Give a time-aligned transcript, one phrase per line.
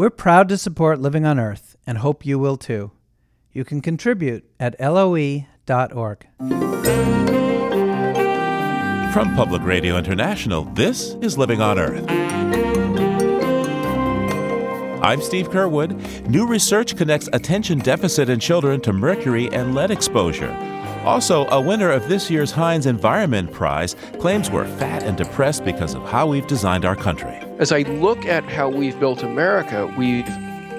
[0.00, 2.92] We're proud to support Living on Earth and hope you will too.
[3.52, 6.26] You can contribute at loe.org.
[9.12, 12.06] From Public Radio International, this is Living on Earth.
[15.04, 16.26] I'm Steve Curwood.
[16.26, 20.56] New research connects attention deficit in children to mercury and lead exposure.
[21.04, 25.94] Also, a winner of this year's Heinz Environment Prize claims we're fat and depressed because
[25.94, 27.34] of how we've designed our country.
[27.58, 30.28] As I look at how we've built America, we've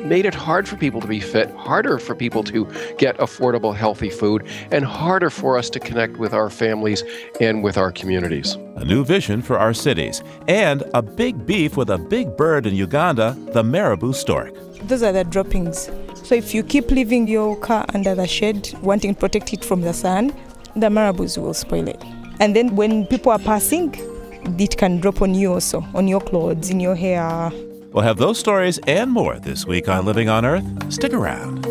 [0.05, 2.65] made it hard for people to be fit, harder for people to
[2.97, 7.04] get affordable, healthy food, and harder for us to connect with our families
[7.39, 8.55] and with our communities.
[8.75, 12.75] A new vision for our cities, and a big beef with a big bird in
[12.75, 14.54] Uganda, the marabou stork.
[14.83, 15.89] Those are the droppings.
[16.23, 19.81] So if you keep leaving your car under the shed, wanting to protect it from
[19.81, 20.33] the sun,
[20.75, 22.01] the marabous will spoil it.
[22.39, 23.93] And then when people are passing,
[24.59, 27.51] it can drop on you also, on your clothes, in your hair.
[27.91, 30.91] We'll have those stories and more this week on Living on Earth.
[30.91, 31.65] Stick around.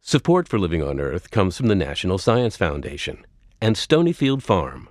[0.00, 3.24] Support for Living on Earth comes from the National Science Foundation
[3.60, 4.88] and Stonyfield Farm.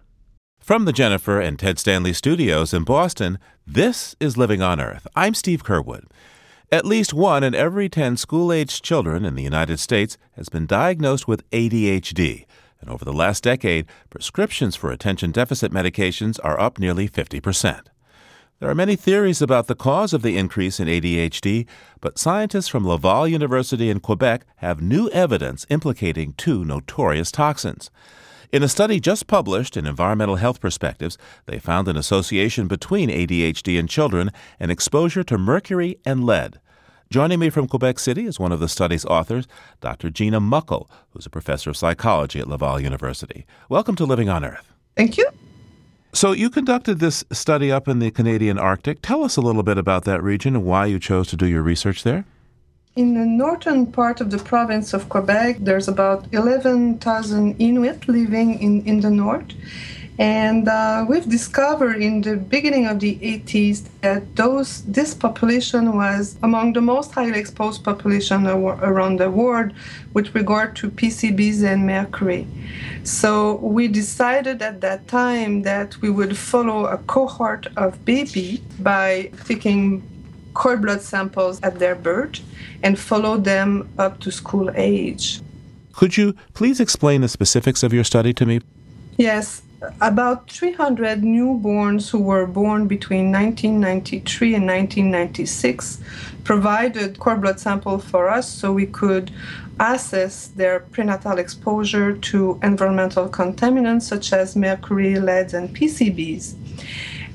[0.60, 5.08] From the Jennifer and Ted Stanley studios in Boston, this is Living on Earth.
[5.16, 6.06] I'm Steve Curwood.
[6.72, 10.66] At least one in every 10 school aged children in the United States has been
[10.66, 12.46] diagnosed with ADHD
[12.86, 17.88] and over the last decade, prescriptions for attention deficit medications are up nearly 50%.
[18.60, 21.68] There are many theories about the cause of the increase in ADHD,
[22.00, 27.92] but scientists from Laval University in Quebec have new evidence implicating two notorious toxins.
[28.54, 31.18] In a study just published in Environmental Health Perspectives,
[31.48, 36.62] they found an association between ADHD in children and exposure to mercury and lead.
[37.10, 39.48] Joining me from Quebec City is one of the study's authors,
[39.82, 40.10] Dr.
[40.10, 43.46] Gina Muckle, who's a professor of psychology at Laval University.
[43.68, 44.72] Welcome to Living on Earth.
[44.96, 45.30] Thank you.
[46.16, 49.02] So, you conducted this study up in the Canadian Arctic.
[49.02, 51.62] Tell us a little bit about that region and why you chose to do your
[51.62, 52.24] research there.
[52.96, 58.86] In the northern part of the province of Quebec, there's about 11,000 Inuit living in,
[58.86, 59.52] in the north.
[60.18, 66.38] And uh, we've discovered in the beginning of the 80s that those this population was
[66.42, 69.74] among the most highly exposed population around the world
[70.14, 72.48] with regard to PCBs and mercury.
[73.04, 79.32] So we decided at that time that we would follow a cohort of baby by
[79.46, 80.02] taking
[80.54, 82.40] cord blood samples at their birth
[82.82, 85.42] and follow them up to school age.
[85.92, 88.62] Could you please explain the specifics of your study to me?
[89.18, 89.62] Yes,
[90.02, 96.00] about 300 newborns who were born between 1993 and 1996
[96.44, 99.32] provided cord blood sample for us so we could
[99.80, 106.56] assess their prenatal exposure to environmental contaminants such as mercury, lead, and PCBs.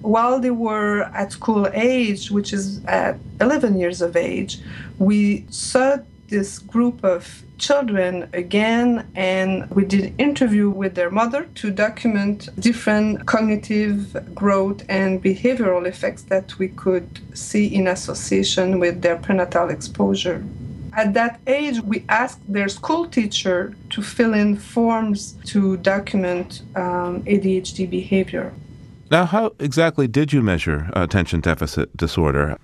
[0.00, 4.58] While they were at school age, which is at 11 years of age,
[4.98, 5.98] we saw
[6.30, 13.26] this group of children again and we did interview with their mother to document different
[13.26, 20.42] cognitive growth and behavioral effects that we could see in association with their prenatal exposure
[20.96, 27.22] at that age, we asked their school teacher to fill in forms to document um,
[27.22, 28.52] ADHD behavior.
[29.10, 32.58] Now, how exactly did you measure attention deficit disorder?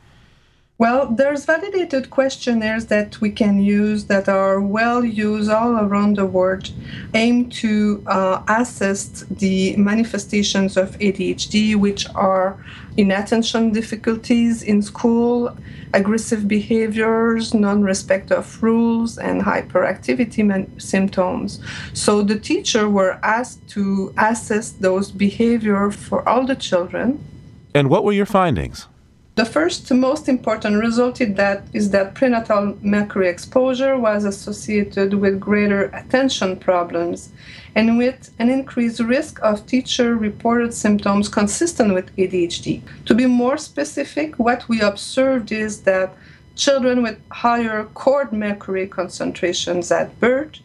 [0.78, 6.26] Well, there's validated questionnaires that we can use that are well used all around the
[6.26, 6.70] world,
[7.14, 12.62] aim to uh, assess the manifestations of ADHD, which are
[12.98, 15.56] inattention difficulties in school,
[15.94, 21.58] aggressive behaviors, non respect of rules, and hyperactivity man- symptoms.
[21.94, 27.24] So the teacher were asked to assess those behavior for all the children.
[27.72, 28.88] And what were your findings?
[29.36, 35.38] The first most important result is that, is that prenatal mercury exposure was associated with
[35.38, 37.28] greater attention problems
[37.74, 42.80] and with an increased risk of teacher reported symptoms consistent with ADHD.
[43.04, 46.14] To be more specific, what we observed is that
[46.54, 50.60] children with higher cord mercury concentrations at birth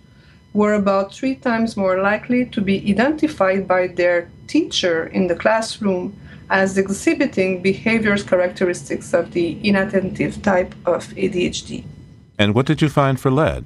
[0.53, 6.15] were about three times more likely to be identified by their teacher in the classroom
[6.51, 11.85] as exhibiting behaviors characteristics of the inattentive type of ADHD.
[12.37, 13.63] And what did you find for lead?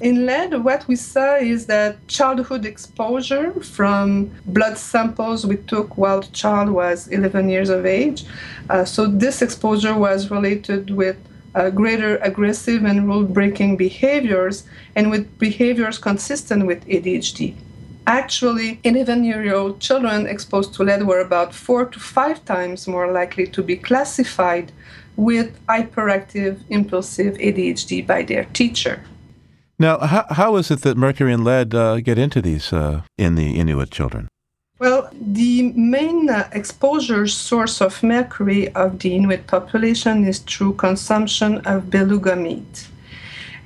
[0.00, 6.20] In lead, what we saw is that childhood exposure from blood samples we took while
[6.20, 8.24] the child was 11 years of age.
[8.70, 11.16] Uh, so, this exposure was related with
[11.56, 14.62] uh, greater aggressive and rule breaking behaviors
[14.94, 17.56] and with behaviors consistent with ADHD.
[18.08, 23.12] Actually, 11 year old children exposed to lead were about four to five times more
[23.12, 24.72] likely to be classified
[25.16, 29.04] with hyperactive impulsive ADHD by their teacher.
[29.78, 33.34] Now, how, how is it that mercury and lead uh, get into these uh, in
[33.34, 34.28] the Inuit children?
[34.78, 41.58] Well, the main uh, exposure source of mercury of the Inuit population is through consumption
[41.66, 42.88] of beluga meat.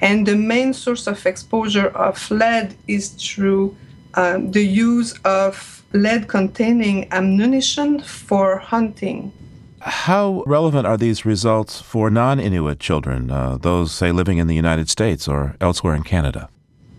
[0.00, 3.76] And the main source of exposure of lead is through
[4.14, 9.32] um, the use of lead containing ammunition for hunting.
[9.80, 14.54] How relevant are these results for non Inuit children, uh, those, say, living in the
[14.54, 16.48] United States or elsewhere in Canada?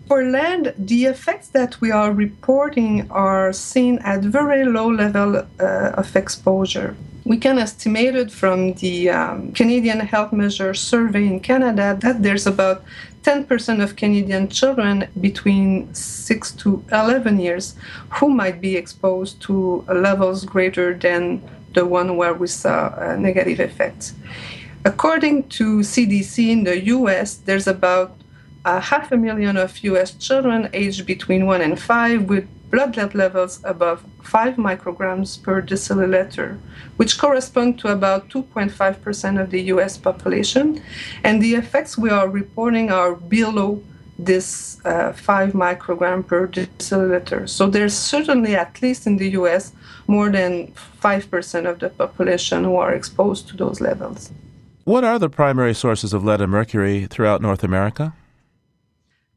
[0.08, 5.92] For lead, the effects that we are reporting are seen at very low level uh,
[5.96, 6.96] of exposure.
[7.24, 12.46] We can estimate it from the um, Canadian Health Measures Survey in Canada that there's
[12.46, 12.84] about
[13.24, 17.76] 10% of Canadian children between 6 to 11 years
[18.10, 21.42] who might be exposed to levels greater than
[21.74, 24.14] the one where we saw negative effects.
[24.86, 28.18] According to CDC in the US, there's about
[28.66, 33.62] half a million of US children aged between 1 and 5 with blood lead levels
[33.64, 36.58] above 5 micrograms per deciliter,
[36.98, 40.82] which correspond to about 2.5% of the US population.
[41.24, 43.82] And the effects we are reporting are below
[44.20, 47.50] this uh, 5 microgram per deciliter.
[47.50, 49.74] So there's certainly, at least in the US,
[50.08, 54.32] more than 5% of the population who are exposed to those levels.
[54.84, 58.14] What are the primary sources of lead and mercury throughout North America?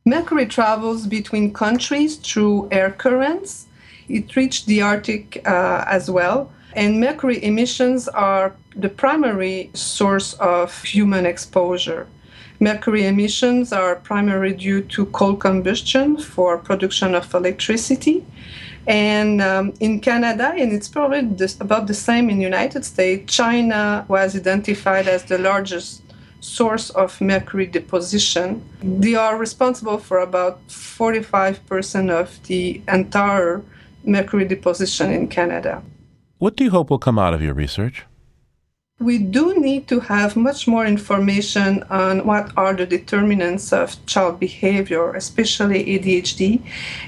[0.05, 3.67] Mercury travels between countries through air currents.
[4.09, 6.53] It reached the Arctic uh, as well.
[6.77, 12.07] And mercury emissions are the primary source of human exposure.
[12.61, 18.27] Mercury emissions are primarily due to coal combustion for production of electricity.
[18.87, 23.35] And um, in Canada, and it's probably this, about the same in the United States,
[23.35, 26.03] China was identified as the largest
[26.41, 28.63] source of mercury deposition.
[28.83, 33.63] They are responsible for about 45% of the entire
[34.05, 35.83] mercury deposition in Canada.
[36.39, 38.05] What do you hope will come out of your research?
[38.99, 44.41] We do need to have much more information on what are the determinants of child
[44.41, 46.63] behavior, especially ADHD.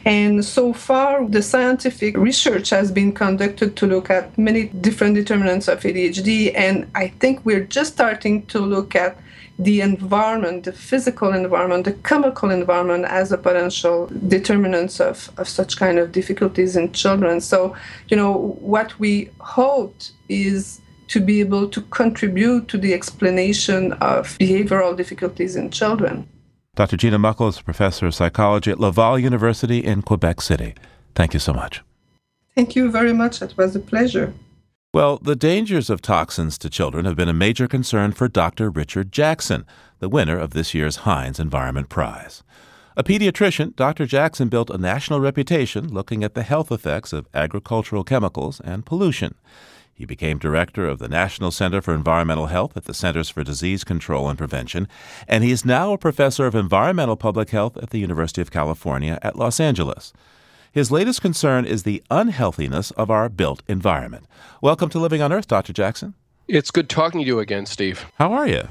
[0.04, 5.68] And so far, the scientific research has been conducted to look at many different determinants
[5.68, 6.52] of ADHD.
[6.54, 9.18] And I think we're just starting to look at
[9.58, 15.76] the environment, the physical environment, the chemical environment as a potential determinants of, of such
[15.76, 17.40] kind of difficulties in children.
[17.40, 17.74] So,
[18.08, 24.38] you know, what we hoped is to be able to contribute to the explanation of
[24.38, 26.28] behavioral difficulties in children.
[26.76, 26.96] Dr.
[26.96, 30.74] Gina Muckle is professor of psychology at Laval University in Quebec City.
[31.16, 31.82] Thank you so much.
[32.54, 33.42] Thank you very much.
[33.42, 34.32] It was a pleasure.
[34.98, 38.68] Well, the dangers of toxins to children have been a major concern for Dr.
[38.68, 39.64] Richard Jackson,
[40.00, 42.42] the winner of this year's Heinz Environment Prize.
[42.96, 44.06] A pediatrician, Dr.
[44.06, 49.36] Jackson built a national reputation looking at the health effects of agricultural chemicals and pollution.
[49.94, 53.84] He became director of the National Center for Environmental Health at the Centers for Disease
[53.84, 54.88] Control and Prevention,
[55.28, 59.20] and he is now a professor of environmental public health at the University of California
[59.22, 60.12] at Los Angeles.
[60.70, 64.26] His latest concern is the unhealthiness of our built environment.
[64.60, 65.72] Welcome to Living on Earth, Dr.
[65.72, 66.12] Jackson.
[66.46, 68.04] It's good talking to you again, Steve.
[68.18, 68.68] How are you?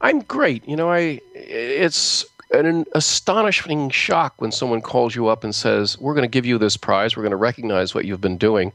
[0.00, 0.66] I'm great.
[0.68, 6.14] You know, I it's an astonishing shock when someone calls you up and says, We're
[6.14, 7.16] going to give you this prize.
[7.16, 8.72] We're going to recognize what you've been doing.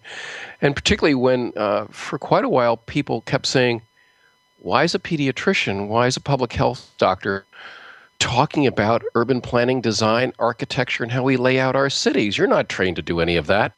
[0.62, 3.84] And particularly when, uh, for quite a while, people kept saying,
[4.60, 7.46] Why is a pediatrician, why is a public health doctor
[8.20, 12.38] talking about urban planning, design, architecture, and how we lay out our cities?
[12.38, 13.74] You're not trained to do any of that.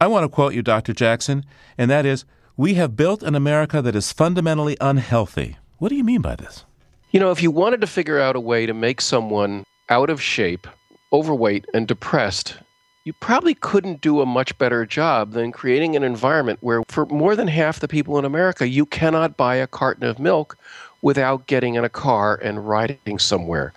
[0.00, 0.92] I want to quote you, Dr.
[0.92, 1.44] Jackson,
[1.78, 2.24] and that is
[2.56, 5.56] We have built an America that is fundamentally unhealthy.
[5.78, 6.64] What do you mean by this?
[7.10, 10.20] You know, if you wanted to figure out a way to make someone out of
[10.22, 10.66] shape,
[11.12, 12.56] overweight, and depressed,
[13.04, 17.34] you probably couldn't do a much better job than creating an environment where, for more
[17.34, 20.56] than half the people in America, you cannot buy a carton of milk
[21.02, 23.72] without getting in a car and riding somewhere.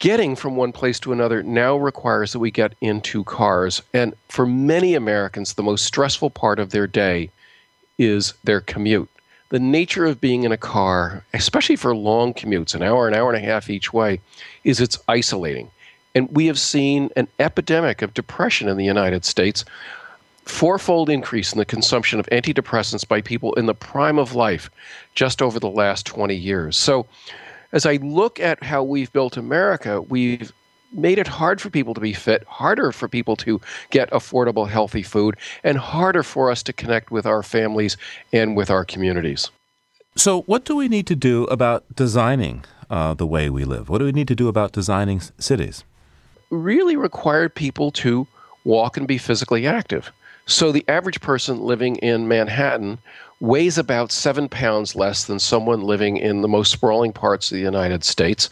[0.00, 3.80] Getting from one place to another now requires that we get into cars.
[3.92, 7.30] And for many Americans, the most stressful part of their day
[7.98, 9.08] is their commute
[9.54, 13.32] the nature of being in a car, especially for long commutes, an hour, an hour
[13.32, 14.20] and a half each way,
[14.64, 15.70] is it's isolating.
[16.12, 19.64] And we have seen an epidemic of depression in the United States,
[20.44, 24.70] fourfold increase in the consumption of antidepressants by people in the prime of life
[25.14, 26.76] just over the last 20 years.
[26.76, 27.06] So,
[27.72, 30.52] as I look at how we've built America, we've
[30.92, 33.60] made it hard for people to be fit, harder for people to
[33.90, 37.96] get affordable, healthy food, and harder for us to connect with our families
[38.32, 39.50] and with our communities.
[40.16, 43.88] So, what do we need to do about designing uh, the way we live?
[43.88, 45.82] What do we need to do about designing cities?
[46.50, 48.28] Really required people to
[48.62, 50.12] walk and be physically active.
[50.46, 52.98] So, the average person living in Manhattan
[53.40, 57.62] weighs about seven pounds less than someone living in the most sprawling parts of the
[57.62, 58.50] United States,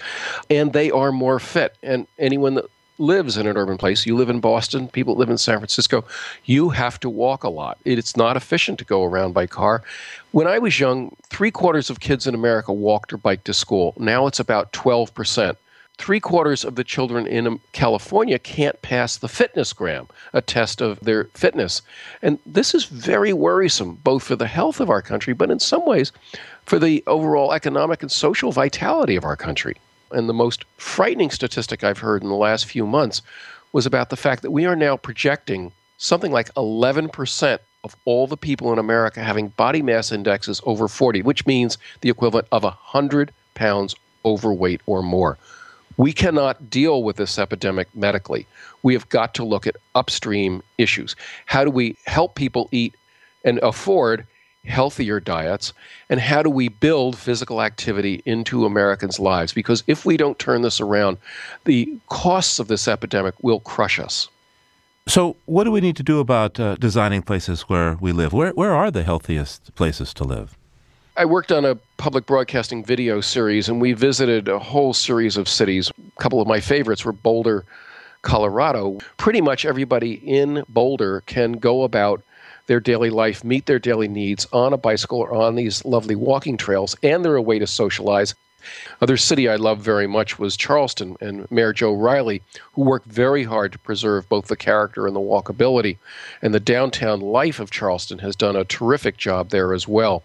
[0.48, 1.76] and they are more fit.
[1.82, 5.38] And anyone that lives in an urban place, you live in Boston, people live in
[5.38, 6.04] San Francisco,
[6.44, 7.78] you have to walk a lot.
[7.84, 9.82] It's not efficient to go around by car.
[10.30, 13.94] When I was young, three quarters of kids in America walked or biked to school.
[13.98, 15.56] Now it's about 12%
[15.98, 20.98] three quarters of the children in California can't pass the fitness gram, a test of
[21.00, 21.82] their fitness.
[22.22, 25.86] And this is very worrisome, both for the health of our country, but in some
[25.86, 26.12] ways
[26.64, 29.76] for the overall economic and social vitality of our country.
[30.10, 33.22] And the most frightening statistic I've heard in the last few months
[33.72, 38.36] was about the fact that we are now projecting something like 11% of all the
[38.36, 43.32] people in America having body mass indexes over 40, which means the equivalent of 100
[43.54, 43.94] pounds
[44.24, 45.38] overweight or more.
[45.96, 48.46] We cannot deal with this epidemic medically.
[48.82, 51.16] We have got to look at upstream issues.
[51.46, 52.94] How do we help people eat
[53.44, 54.26] and afford
[54.64, 55.72] healthier diets?
[56.08, 59.52] And how do we build physical activity into Americans' lives?
[59.52, 61.18] Because if we don't turn this around,
[61.64, 64.28] the costs of this epidemic will crush us.
[65.08, 68.32] So, what do we need to do about uh, designing places where we live?
[68.32, 70.56] Where, where are the healthiest places to live?
[71.14, 75.46] I worked on a public broadcasting video series, and we visited a whole series of
[75.46, 75.90] cities.
[75.90, 77.66] A couple of my favorites were Boulder,
[78.22, 78.96] Colorado.
[79.18, 82.22] Pretty much everybody in Boulder can go about
[82.66, 86.56] their daily life, meet their daily needs on a bicycle or on these lovely walking
[86.56, 88.34] trails, and they're a way to socialize.
[89.02, 92.40] Other city I loved very much was Charleston and Mayor Joe Riley,
[92.72, 95.98] who worked very hard to preserve both the character and the walkability.
[96.40, 100.22] And the downtown life of Charleston has done a terrific job there as well.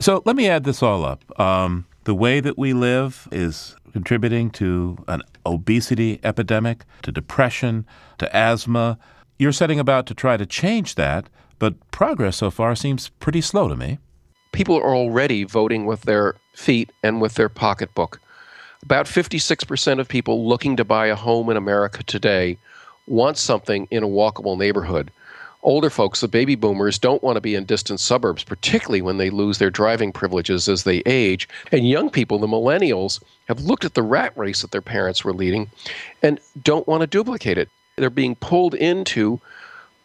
[0.00, 1.40] So let me add this all up.
[1.40, 7.86] Um, the way that we live is contributing to an obesity epidemic, to depression,
[8.18, 8.98] to asthma.
[9.38, 13.68] You're setting about to try to change that, but progress so far seems pretty slow
[13.68, 13.98] to me.
[14.52, 18.20] People are already voting with their feet and with their pocketbook.
[18.82, 22.58] About 56% of people looking to buy a home in America today
[23.06, 25.10] want something in a walkable neighborhood
[25.64, 29.30] older folks, the baby boomers, don't want to be in distant suburbs, particularly when they
[29.30, 31.48] lose their driving privileges as they age.
[31.72, 35.32] And young people, the millennials, have looked at the rat race that their parents were
[35.32, 35.70] leading
[36.22, 37.68] and don't want to duplicate it.
[37.96, 39.40] They're being pulled into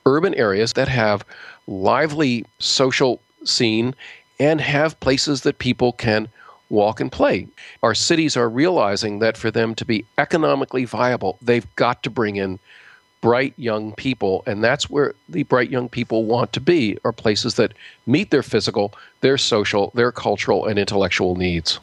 [0.06, 1.26] urban areas that have
[1.68, 3.94] lively social scene
[4.40, 6.30] and have places that people can
[6.70, 7.48] walk and play.
[7.84, 12.36] Our cities are realizing that for them to be economically viable, they've got to bring
[12.36, 12.60] in
[13.22, 17.56] bright young people and that's where the bright young people want to be are places
[17.56, 17.74] that
[18.06, 21.80] meet their physical their social their cultural and intellectual needs.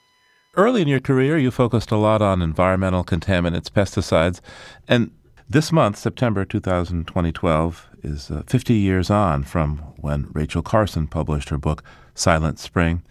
[0.54, 4.40] Early in your career you focused a lot on environmental contaminants pesticides
[4.88, 5.10] and
[5.48, 11.58] this month september 2012 is uh, 50 years on from when rachel carson published her
[11.58, 11.82] book
[12.14, 13.02] silent spring.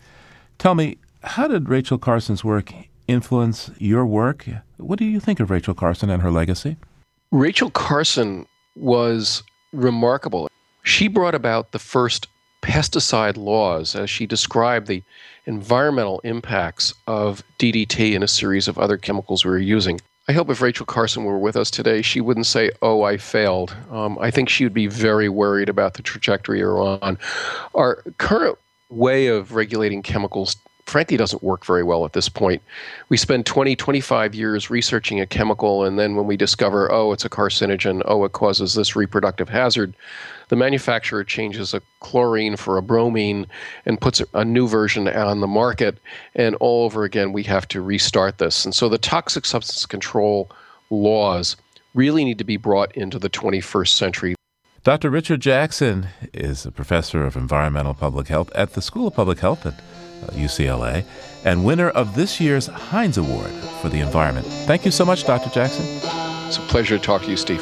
[0.57, 2.73] Tell me how did rachel carson's work
[3.07, 4.47] influence your work?
[4.77, 6.77] What do you think of rachel carson and her legacy
[7.31, 10.49] Rachel Carson was remarkable.
[10.83, 12.27] She brought about the first
[12.61, 15.03] pesticide laws as she described the
[15.45, 19.99] environmental impacts of DDT and a series of other chemicals we were using.
[20.27, 23.75] I hope if Rachel Carson were with us today, she wouldn't say, Oh, I failed.
[23.91, 27.19] Um, I think she would be very worried about the trajectory we're on.
[27.75, 28.57] Our current
[28.89, 30.55] way of regulating chemicals
[30.85, 32.61] frankly doesn't work very well at this point.
[33.09, 37.25] We spend 20, 25 years researching a chemical, and then when we discover, oh, it's
[37.25, 39.93] a carcinogen, oh, it causes this reproductive hazard,
[40.49, 43.47] the manufacturer changes a chlorine for a bromine
[43.85, 45.97] and puts a new version on the market,
[46.35, 48.63] and all over again, we have to restart this.
[48.63, 50.51] And so the toxic substance control
[50.91, 51.57] laws
[51.95, 54.35] really need to be brought into the 21st century.
[54.83, 55.09] Dr.
[55.09, 59.65] Richard Jackson is a professor of environmental public health at the School of Public Health
[59.65, 59.73] at
[60.23, 61.03] Uh, UCLA,
[61.43, 64.45] and winner of this year's Heinz Award for the Environment.
[64.65, 65.49] Thank you so much, Dr.
[65.49, 65.85] Jackson.
[66.47, 67.61] It's a pleasure to talk to you, Steve.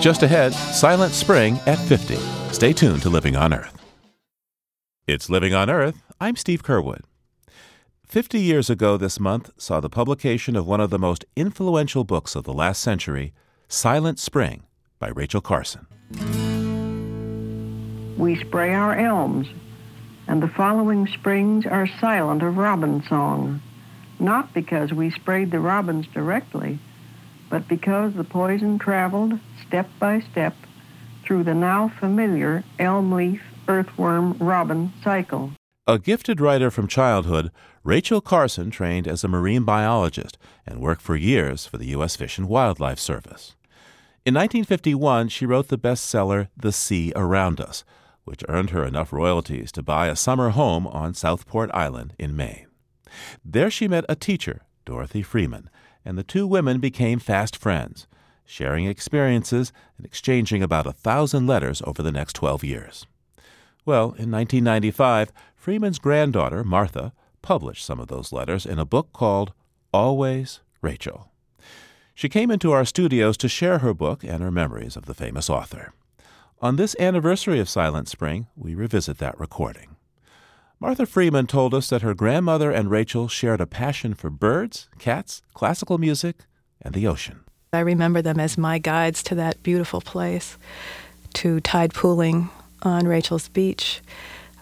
[0.00, 2.16] Just ahead, Silent Spring at 50.
[2.52, 3.74] Stay tuned to Living on Earth.
[5.06, 6.02] It's Living on Earth.
[6.20, 7.00] I'm Steve Curwood.
[8.14, 12.36] 50 years ago this month saw the publication of one of the most influential books
[12.36, 13.32] of the last century,
[13.66, 14.62] Silent Spring
[15.00, 15.88] by Rachel Carson.
[18.16, 19.48] we spray our elms,
[20.28, 23.60] and the following springs are silent of robin song,
[24.20, 26.78] not because we sprayed the robins directly,
[27.50, 30.54] but because the poison traveled step by step
[31.24, 35.50] through the now familiar elm leaf earthworm robin cycle.
[35.86, 37.50] A gifted writer from childhood,
[37.82, 42.16] Rachel Carson trained as a marine biologist and worked for years for the U.S.
[42.16, 43.54] Fish and Wildlife Service.
[44.24, 47.84] In 1951, she wrote the bestseller The Sea Around Us,
[48.24, 52.68] which earned her enough royalties to buy a summer home on Southport Island in Maine.
[53.44, 55.68] There she met a teacher, Dorothy Freeman,
[56.02, 58.06] and the two women became fast friends,
[58.46, 63.06] sharing experiences and exchanging about a thousand letters over the next 12 years.
[63.86, 65.30] Well, in 1995,
[65.64, 69.54] Freeman's granddaughter, Martha, published some of those letters in a book called
[69.94, 71.32] Always Rachel.
[72.14, 75.48] She came into our studios to share her book and her memories of the famous
[75.48, 75.94] author.
[76.60, 79.96] On this anniversary of Silent Spring, we revisit that recording.
[80.80, 85.40] Martha Freeman told us that her grandmother and Rachel shared a passion for birds, cats,
[85.54, 86.44] classical music,
[86.82, 87.40] and the ocean.
[87.72, 90.58] I remember them as my guides to that beautiful place,
[91.36, 92.50] to tide pooling
[92.82, 94.02] on Rachel's beach,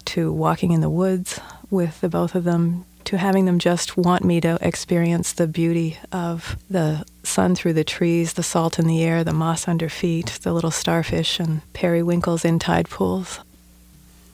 [0.06, 1.40] to walking in the woods
[1.70, 5.98] with the both of them, to having them just want me to experience the beauty
[6.12, 10.38] of the sun through the trees, the salt in the air, the moss under feet,
[10.42, 13.40] the little starfish and periwinkles in tide pools.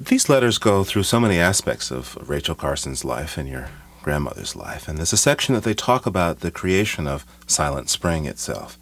[0.01, 3.69] These letters go through so many aspects of Rachel Carson's life and your
[4.03, 8.27] grandmother's life, and there's a section that they talk about the creation of Silent Spring
[8.27, 8.79] itself.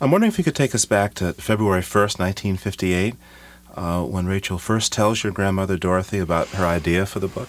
[0.00, 3.14] I'm wondering if you could take us back to February 1st, 1958,
[3.76, 7.48] uh, when Rachel first tells your grandmother Dorothy about her idea for the book.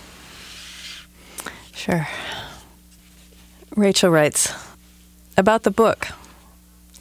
[1.74, 2.08] Sure.
[3.76, 4.54] Rachel writes
[5.38, 6.08] About the book.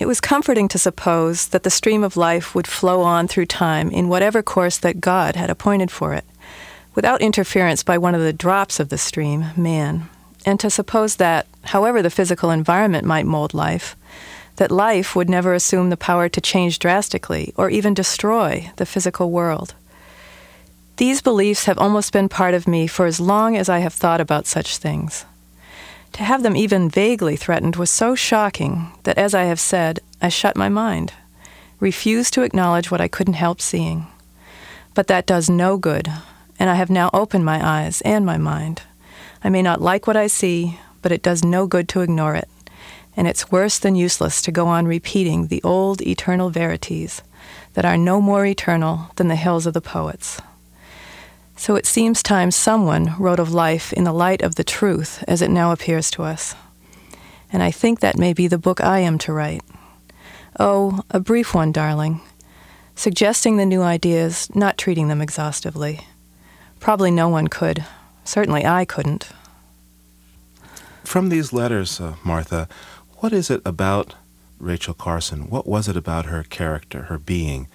[0.00, 3.90] It was comforting to suppose that the stream of life would flow on through time
[3.90, 6.24] in whatever course that God had appointed for it,
[6.94, 10.08] without interference by one of the drops of the stream, man,
[10.44, 13.96] and to suppose that, however the physical environment might mold life,
[14.56, 19.30] that life would never assume the power to change drastically or even destroy the physical
[19.30, 19.74] world.
[20.96, 24.20] These beliefs have almost been part of me for as long as I have thought
[24.20, 25.24] about such things.
[26.12, 30.28] To have them even vaguely threatened was so shocking that, as I have said, I
[30.28, 31.12] shut my mind,
[31.80, 34.06] refused to acknowledge what I couldn't help seeing.
[34.94, 36.08] But that does no good,
[36.60, 38.82] and I have now opened my eyes and my mind.
[39.42, 42.48] I may not like what I see, but it does no good to ignore it,
[43.16, 47.22] and it's worse than useless to go on repeating the old eternal verities
[47.74, 50.40] that are no more eternal than the hills of the poets.
[51.56, 55.40] So it seems time someone wrote of life in the light of the truth as
[55.40, 56.54] it now appears to us.
[57.52, 59.62] And I think that may be the book I am to write.
[60.58, 62.20] Oh, a brief one, darling.
[62.96, 66.00] Suggesting the new ideas, not treating them exhaustively.
[66.80, 67.84] Probably no one could.
[68.24, 69.28] Certainly I couldn't.
[71.04, 72.68] From these letters, uh, Martha,
[73.24, 74.16] what is it about
[74.58, 75.48] Rachel Carson?
[75.48, 77.68] What was it about her character, her being,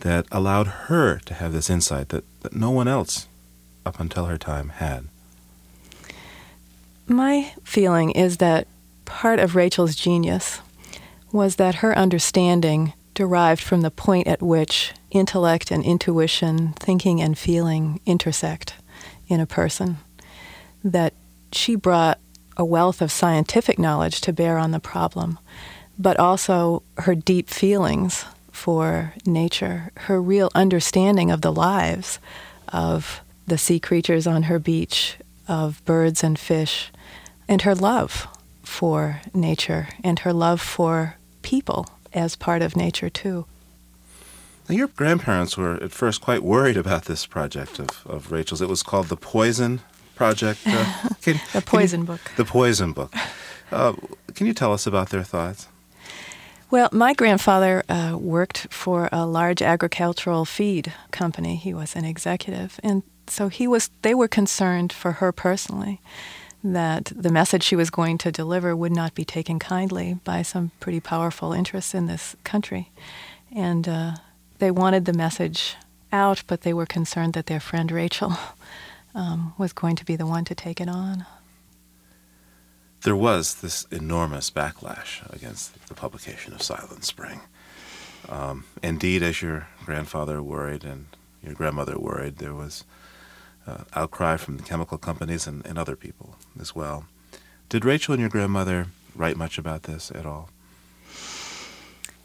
[0.00, 3.28] that allowed her to have this insight that, that no one else
[3.86, 5.06] up until her time had?
[7.06, 8.66] My feeling is that
[9.04, 10.62] part of Rachel's genius
[11.30, 17.38] was that her understanding derived from the point at which intellect and intuition, thinking and
[17.38, 18.74] feeling intersect
[19.28, 19.98] in a person.
[20.82, 21.14] That
[21.52, 22.18] she brought
[22.58, 25.38] a wealth of scientific knowledge to bear on the problem,
[25.98, 32.18] but also her deep feelings for nature, her real understanding of the lives
[32.68, 35.16] of the sea creatures on her beach,
[35.46, 36.90] of birds and fish,
[37.46, 38.26] and her love
[38.62, 43.46] for nature and her love for people as part of nature, too.
[44.68, 48.60] Now, your grandparents were at first quite worried about this project of, of Rachel's.
[48.60, 49.80] It was called the Poison
[50.18, 50.60] Project.
[50.66, 50.84] Uh,
[51.22, 52.20] can, the Poison you, Book.
[52.36, 53.14] The Poison Book.
[53.70, 53.92] Uh,
[54.34, 55.68] can you tell us about their thoughts?
[56.70, 61.54] Well, my grandfather uh, worked for a large agricultural feed company.
[61.54, 63.90] He was an executive, and so he was.
[64.02, 66.00] They were concerned for her personally
[66.64, 70.72] that the message she was going to deliver would not be taken kindly by some
[70.80, 72.90] pretty powerful interests in this country,
[73.54, 74.12] and uh,
[74.58, 75.76] they wanted the message
[76.10, 78.32] out, but they were concerned that their friend Rachel
[79.14, 81.26] um, was going to be the one to take it on
[83.02, 87.40] there was this enormous backlash against the publication of Silent Spring.
[88.28, 91.06] Um, indeed, as your grandfather worried and
[91.42, 92.84] your grandmother worried, there was
[93.66, 97.06] uh, outcry from the chemical companies and, and other people as well.
[97.68, 100.50] Did Rachel and your grandmother write much about this at all?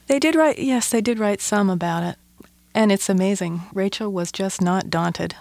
[0.08, 2.18] They did write, yes, they did write some about it.
[2.74, 3.62] And it's amazing.
[3.74, 5.36] Rachel was just not daunted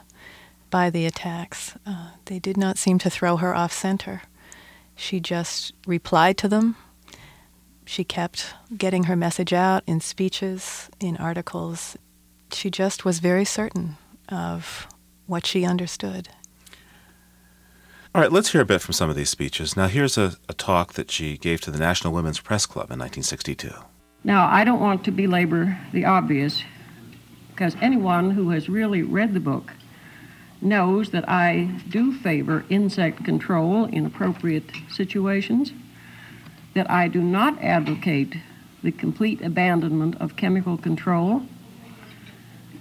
[0.73, 1.77] by the attacks.
[1.87, 4.23] Uh, they did not seem to throw her off center.
[4.97, 6.75] She just replied to them.
[7.85, 11.97] She kept getting her message out in speeches, in articles.
[12.53, 14.89] She just was very certain of
[15.27, 16.29] what she understood.
[18.15, 19.77] All right, let's hear a bit from some of these speeches.
[19.77, 22.99] Now, here's a, a talk that she gave to the National Women's Press Club in
[22.99, 23.73] 1962.
[24.25, 26.63] Now, I don't want to belabor the obvious
[27.51, 29.73] because anyone who has really read the book
[30.63, 35.73] knows that I do favor insect control in appropriate situations,
[36.75, 38.37] that I do not advocate
[38.83, 41.43] the complete abandonment of chemical control,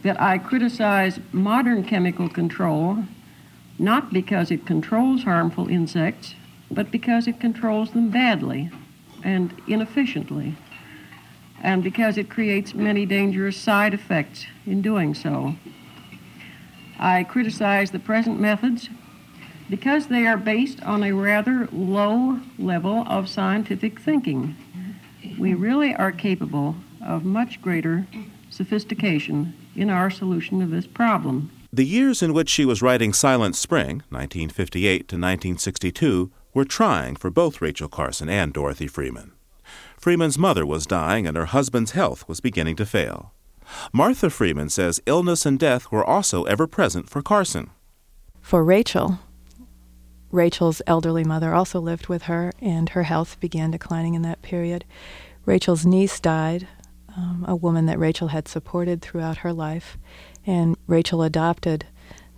[0.04, 3.04] that I criticize modern chemical control
[3.82, 6.36] not because it controls harmful insects,
[6.70, 8.70] but because it controls them badly
[9.24, 10.56] and inefficiently,
[11.62, 15.56] and because it creates many dangerous side effects in doing so.
[17.02, 18.88] I criticize the present methods
[19.72, 24.56] because they are based on a rather low level of scientific thinking.
[25.40, 28.06] We really are capable of much greater
[28.52, 31.50] sophistication in our solution of this problem.
[31.74, 37.32] The years in which she was writing Silent Spring, 1958 to 1962, were trying for
[37.32, 39.32] both Rachel Carson and Dorothy Freeman.
[39.98, 43.34] Freeman's mother was dying and her husband's health was beginning to fail.
[43.94, 47.70] Martha Freeman says illness and death were also ever present for Carson.
[48.42, 49.20] For Rachel,
[50.32, 54.86] Rachel's elderly mother also lived with her, and her health began declining in that period.
[55.46, 56.68] Rachel's niece died,
[57.16, 59.98] um, a woman that Rachel had supported throughout her life,
[60.46, 61.86] and Rachel adopted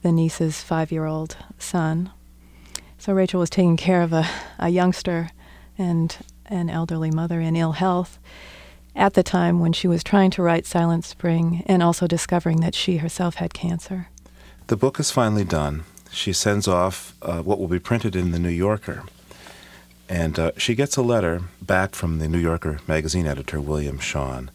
[0.01, 2.11] the niece's five year old son.
[2.97, 4.27] So Rachel was taking care of a,
[4.59, 5.29] a youngster
[5.77, 6.15] and
[6.45, 8.19] an elderly mother in ill health
[8.95, 12.75] at the time when she was trying to write Silent Spring and also discovering that
[12.75, 14.07] she herself had cancer.
[14.67, 15.83] The book is finally done.
[16.11, 19.03] She sends off uh, what will be printed in the New Yorker.
[20.07, 24.51] And uh, she gets a letter back from the New Yorker magazine editor, William Shawn.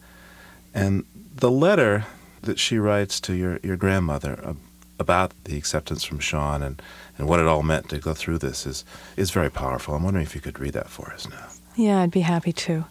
[0.73, 2.05] And the letter
[2.41, 4.53] that she writes to your, your grandmother uh,
[4.99, 6.81] about the acceptance from Shawn and,
[7.17, 8.85] and what it all meant to go through this is,
[9.17, 9.95] is very powerful.
[9.95, 11.47] I'm wondering if you could read that for us now.
[11.75, 12.85] Yeah, I'd be happy to.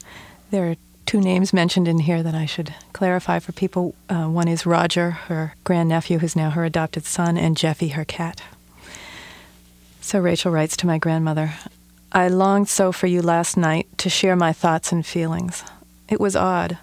[0.50, 0.76] There are
[1.08, 3.94] two names mentioned in here that I should clarify for people.
[4.10, 8.42] Uh, one is Roger, her grandnephew, who's now her adopted son, and Jeffy, her cat.
[10.02, 11.54] So Rachel writes to my grandmother
[12.12, 15.64] I longed so for you last night to share my thoughts and feelings.
[16.10, 16.76] It was odd.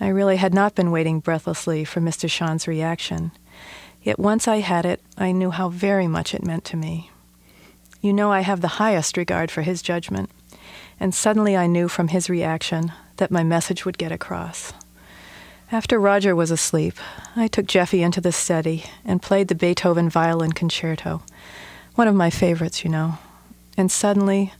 [0.00, 2.30] I really had not been waiting breathlessly for Mr.
[2.30, 3.30] Shawn's reaction.
[4.02, 7.10] Yet once I had it, I knew how very much it meant to me.
[8.02, 10.28] You know, I have the highest regard for his judgment,
[11.00, 14.72] and suddenly I knew from his reaction that my message would get across.
[15.72, 16.94] After Roger was asleep,
[17.34, 21.22] I took Jeffy into the study and played the Beethoven Violin Concerto,
[21.96, 23.18] one of my favorites, you know.
[23.76, 24.52] And suddenly,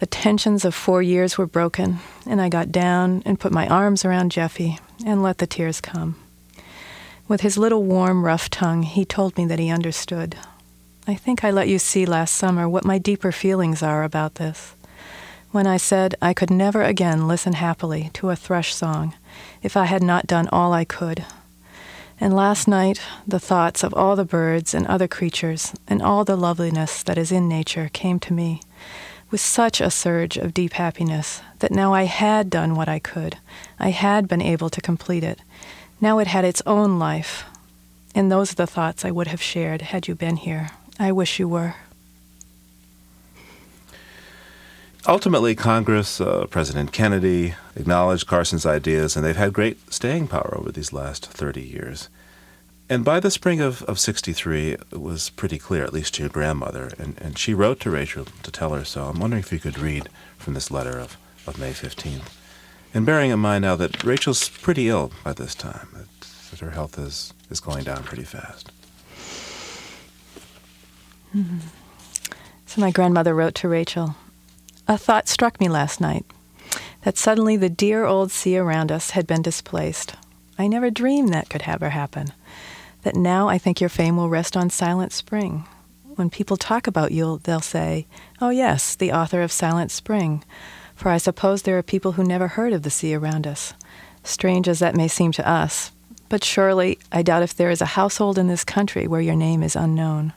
[0.00, 4.04] the tensions of four years were broken, and I got down and put my arms
[4.04, 6.16] around Jeffy and let the tears come.
[7.28, 10.36] With his little warm, rough tongue, he told me that he understood.
[11.06, 14.74] I think I let you see last summer what my deeper feelings are about this
[15.52, 19.14] when I said I could never again listen happily to a thrush song
[19.62, 21.24] if I had not done all I could.
[22.18, 26.36] And last night, the thoughts of all the birds and other creatures and all the
[26.36, 28.60] loveliness that is in nature came to me
[29.30, 33.36] with such a surge of deep happiness that now I had done what I could.
[33.78, 35.40] I had been able to complete it.
[36.00, 37.44] Now it had its own life.
[38.14, 40.70] And those are the thoughts I would have shared had you been here.
[40.98, 41.74] I wish you were.
[45.06, 50.70] Ultimately, Congress, uh, President Kennedy acknowledged Carson's ideas, and they've had great staying power over
[50.70, 52.08] these last 30 years.
[52.88, 56.28] And by the spring of, of 63, it was pretty clear, at least to your
[56.28, 59.06] grandmother, and, and she wrote to Rachel to tell her so.
[59.06, 61.16] I'm wondering if you could read from this letter of,
[61.48, 62.28] of May 15th.
[62.94, 66.70] And bearing in mind now that Rachel's pretty ill by this time, that, that her
[66.70, 68.70] health is, is going down pretty fast.
[71.34, 71.58] Mm-hmm.
[72.66, 74.14] So my grandmother wrote to Rachel
[74.88, 76.24] a thought struck me last night
[77.02, 80.14] that suddenly the dear old sea around us had been displaced.
[80.58, 82.32] I never dreamed that could ever happen.
[83.02, 85.66] That now I think your fame will rest on Silent Spring.
[86.14, 88.06] When people talk about you, they'll say,
[88.40, 90.44] Oh, yes, the author of Silent Spring.
[90.94, 93.74] For I suppose there are people who never heard of the sea around us.
[94.22, 95.90] Strange as that may seem to us,
[96.28, 99.64] but surely I doubt if there is a household in this country where your name
[99.64, 100.32] is unknown.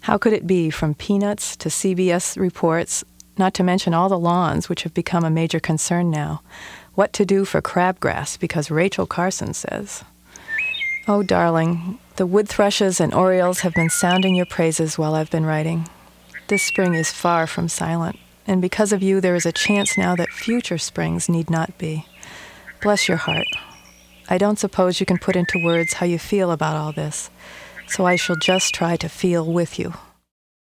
[0.00, 3.04] How could it be from peanuts to CBS reports
[3.38, 6.42] not to mention all the lawns, which have become a major concern now.
[6.94, 10.04] What to do for crabgrass, because Rachel Carson says.
[11.08, 15.46] Oh, darling, the wood thrushes and orioles have been sounding your praises while I've been
[15.46, 15.88] writing.
[16.48, 20.16] This spring is far from silent, and because of you, there is a chance now
[20.16, 22.06] that future springs need not be.
[22.82, 23.46] Bless your heart.
[24.28, 27.30] I don't suppose you can put into words how you feel about all this,
[27.86, 29.94] so I shall just try to feel with you.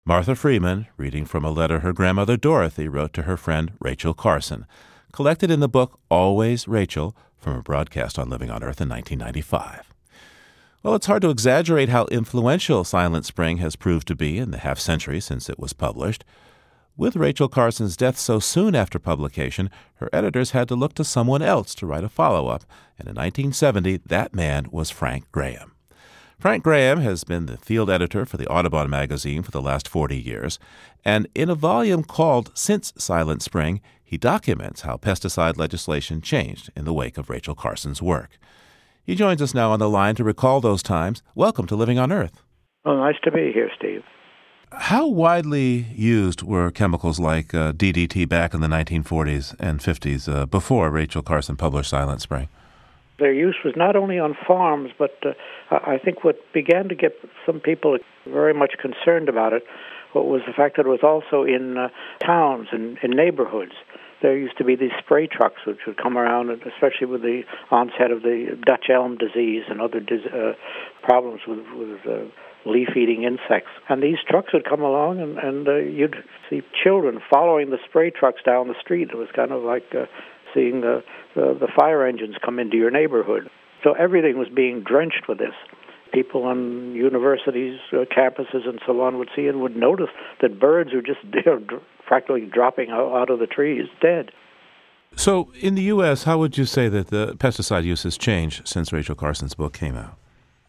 [0.05, 4.67] Martha Freeman, reading from a letter her grandmother Dorothy wrote to her friend Rachel Carson,
[5.12, 9.95] collected in the book Always Rachel from a broadcast on Living on Earth in 1995.
[10.83, 14.59] Well, it's hard to exaggerate how influential Silent Spring has proved to be in the
[14.59, 16.25] half century since it was published.
[16.97, 21.43] With Rachel Carson's death so soon after publication, her editors had to look to someone
[21.43, 22.65] else to write a follow up,
[22.99, 25.72] and in 1970, that man was Frank Graham.
[26.42, 30.18] Frank Graham has been the field editor for the Audubon magazine for the last 40
[30.18, 30.59] years,
[31.05, 36.85] and in a volume called Since Silent Spring, he documents how pesticide legislation changed in
[36.85, 38.38] the wake of Rachel Carson's work.
[39.05, 41.22] He joins us now on the line to recall those times.
[41.37, 42.42] Welcome to Living on Earth.
[42.85, 44.02] Well, nice to be here, Steve.
[44.72, 50.46] How widely used were chemicals like uh, DDT back in the 1940s and 50s uh,
[50.46, 52.48] before Rachel Carson published Silent Spring?
[53.18, 55.33] Their use was not only on farms, but uh,
[55.70, 57.12] I think what began to get
[57.46, 59.64] some people very much concerned about it
[60.14, 61.88] was the fact that it was also in uh,
[62.25, 63.72] towns and in neighborhoods
[64.22, 68.11] there used to be these spray trucks which would come around, especially with the onset
[68.11, 70.53] of the Dutch elm disease and other dis- uh,
[71.03, 72.25] problems with, with uh,
[72.64, 73.70] leaf-eating insects.
[73.88, 76.14] And these trucks would come along, and, and uh, you'd
[76.48, 79.11] see children following the spray trucks down the street.
[79.12, 80.07] It was kind of like uh,
[80.55, 81.03] seeing the,
[81.35, 83.49] the the fire engines come into your neighborhood.
[83.83, 85.55] So everything was being drenched with this
[86.12, 90.11] people on universities, uh, campuses, and so on would see and would notice
[90.41, 94.31] that birds are just you know, practically dropping out of the trees dead.
[95.15, 98.93] So, in the U.S., how would you say that the pesticide use has changed since
[98.93, 100.17] Rachel Carson's book came out?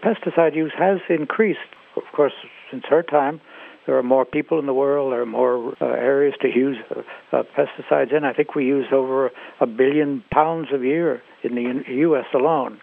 [0.03, 1.59] Pesticide use has increased,
[1.95, 2.33] of course,
[2.69, 3.39] since her time.
[3.85, 5.11] There are more people in the world.
[5.11, 7.01] There are more uh, areas to use uh,
[7.35, 8.23] uh, pesticides in.
[8.23, 12.25] I think we use over a billion pounds a year in the U.S.
[12.33, 12.79] alone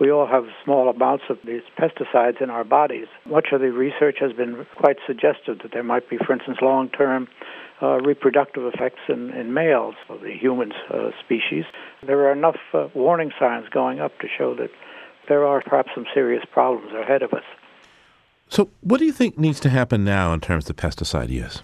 [0.00, 3.06] we all have small amounts of these pesticides in our bodies.
[3.26, 6.88] Much of the research has been quite suggestive that there might be, for instance, long
[6.88, 7.28] term
[7.82, 11.64] uh, reproductive effects in, in, males of the human uh, species.
[12.06, 14.70] There are enough uh, warning signs going up to show that
[15.28, 17.44] there are perhaps some serious problems ahead of us.
[18.48, 21.62] So, what do you think needs to happen now in terms of pesticide use?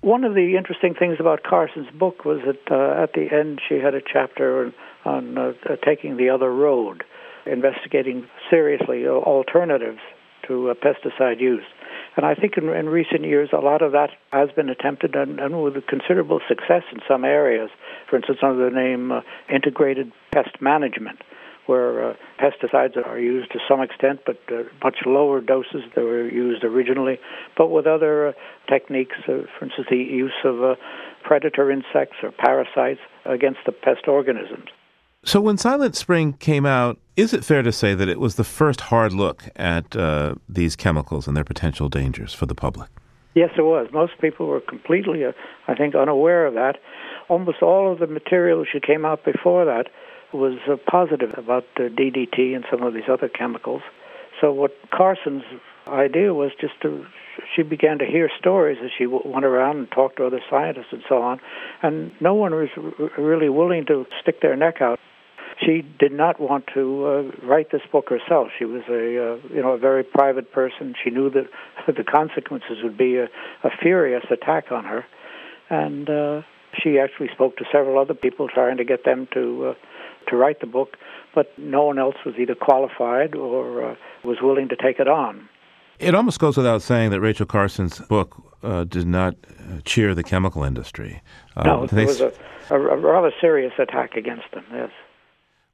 [0.00, 3.76] One of the interesting things about Carson's book was that uh, at the end she
[3.76, 4.72] had a chapter
[5.04, 5.52] on, on uh,
[5.84, 7.02] taking the other road
[7.46, 10.00] investigating seriously alternatives
[10.46, 11.64] to uh, pesticide use.
[12.16, 15.38] And I think in, in, recent years, a lot of that has been attempted and,
[15.38, 17.70] and with considerable success in some areas.
[18.08, 19.20] For instance, under the name uh,
[19.52, 21.20] integrated pest management,
[21.68, 26.28] where uh, pesticides are used to some extent, but uh, much lower doses than were
[26.28, 27.18] used originally,
[27.56, 28.32] but with other uh,
[28.68, 30.76] techniques, uh, for instance, the use of
[31.22, 34.68] predator insects or parasites against the pest organisms.
[35.24, 38.44] So, when Silent Spring came out, is it fair to say that it was the
[38.44, 42.88] first hard look at uh, these chemicals and their potential dangers for the public?
[43.34, 43.88] Yes, it was.
[43.92, 45.32] Most people were completely, uh,
[45.66, 46.76] I think, unaware of that.
[47.28, 49.88] Almost all of the material that came out before that
[50.32, 53.82] was uh, positive about DDT and some of these other chemicals.
[54.40, 55.44] So, what Carson's
[55.88, 57.06] idea was just to
[57.54, 61.02] she began to hear stories as she went around and talked to other scientists and
[61.08, 61.40] so on,
[61.82, 62.68] and no one was
[63.16, 64.98] really willing to stick their neck out
[65.64, 68.48] she did not want to uh, write this book herself.
[68.58, 70.94] She was a uh, you know a very private person.
[71.02, 71.48] She knew that
[71.86, 73.24] the consequences would be a,
[73.64, 75.04] a furious attack on her,
[75.70, 76.42] and uh,
[76.82, 79.74] she actually spoke to several other people trying to get them to uh,
[80.28, 80.96] to write the book,
[81.34, 85.48] but no one else was either qualified or uh, was willing to take it on.
[85.98, 90.22] It almost goes without saying that Rachel Carson's book uh, did not uh, cheer the
[90.22, 91.22] chemical industry.
[91.56, 92.32] Uh, no, it was a,
[92.70, 94.64] a, a rather serious attack against them.
[94.72, 94.90] Yes.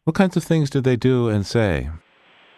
[0.05, 1.91] What kinds of things did they do and say?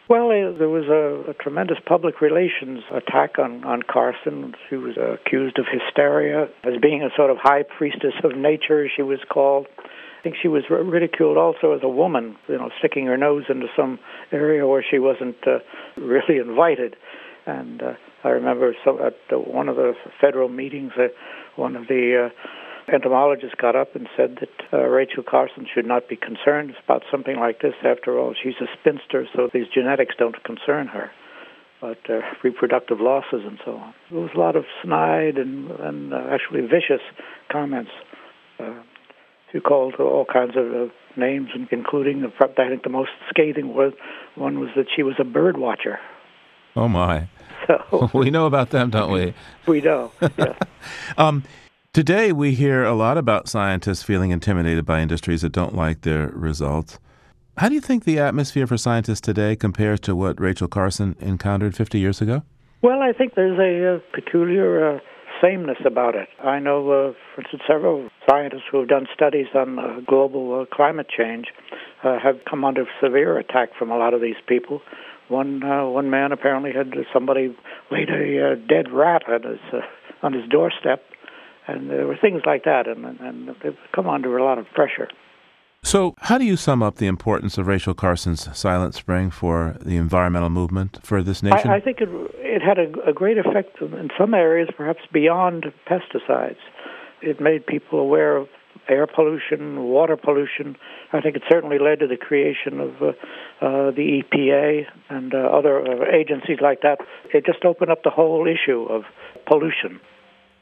[0.09, 4.55] Well, there was a, a, tremendous public relations attack on, on Carson.
[4.71, 9.03] She was accused of hysteria as being a sort of high priestess of nature, she
[9.03, 9.67] was called.
[10.27, 14.01] Think she was ridiculed also as a woman, you know, sticking her nose into some
[14.33, 15.59] area where she wasn't uh,
[15.97, 16.97] really invited.
[17.47, 17.93] And uh,
[18.25, 21.15] I remember so at one of the federal meetings, uh,
[21.55, 26.09] one of the uh, entomologist got up and said that uh, Rachel Carson should not
[26.09, 27.75] be concerned about something like this.
[27.85, 31.13] After all, she's a spinster, so these genetics don't concern her,
[31.81, 33.95] but uh, reproductive losses and so on.
[34.11, 37.05] There was a lot of snide and, and uh, actually vicious
[37.49, 37.93] comments
[38.59, 38.83] uh,
[39.53, 43.93] She called all kinds of uh, names, including, I think the most scathing was,
[44.35, 45.99] one was that she was a bird watcher.
[46.75, 47.29] Oh, my.
[47.67, 49.35] So we know about them, don't we?
[49.67, 50.55] We know, yeah.
[51.19, 51.43] um,
[51.93, 56.29] today, we hear a lot about scientists feeling intimidated by industries that don't like their
[56.29, 57.01] results.
[57.57, 61.75] How do you think the atmosphere for scientists today compares to what Rachel Carson encountered
[61.75, 62.43] 50 years ago?
[62.83, 64.99] Well, I think there's a, a peculiar uh,
[65.43, 66.29] sameness about it.
[66.43, 70.75] I know, uh, for instance, several scientists who have done studies on uh, global uh,
[70.75, 71.47] climate change
[72.03, 74.81] uh, have come under severe attack from a lot of these people.
[75.29, 77.57] One uh, one man apparently had somebody
[77.91, 79.81] laid a uh, dead rat on his uh,
[80.23, 81.03] on his doorstep,
[81.67, 85.09] and there were things like that, and, and they've come under a lot of pressure.
[85.87, 89.97] So, how do you sum up the importance of Rachel Carson's Silent Spring for the
[89.97, 91.71] environmental movement for this nation?
[91.71, 95.67] I, I think it it had a, a great effect in some areas, perhaps beyond
[95.89, 96.59] pesticides.
[97.23, 98.49] It made people aware of
[98.89, 100.77] air pollution, water pollution.
[101.13, 105.39] I think it certainly led to the creation of uh, uh, the EPA and uh,
[105.39, 106.99] other uh, agencies like that.
[107.33, 109.05] It just opened up the whole issue of
[109.47, 110.01] pollution.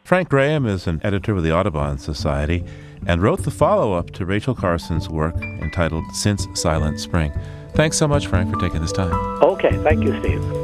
[0.05, 2.63] Frank Graham is an editor with the Audubon Society
[3.07, 7.33] and wrote the follow up to Rachel Carson's work entitled Since Silent Spring.
[7.73, 9.15] Thanks so much, Frank, for taking this time.
[9.43, 10.64] Okay, thank you, Steve.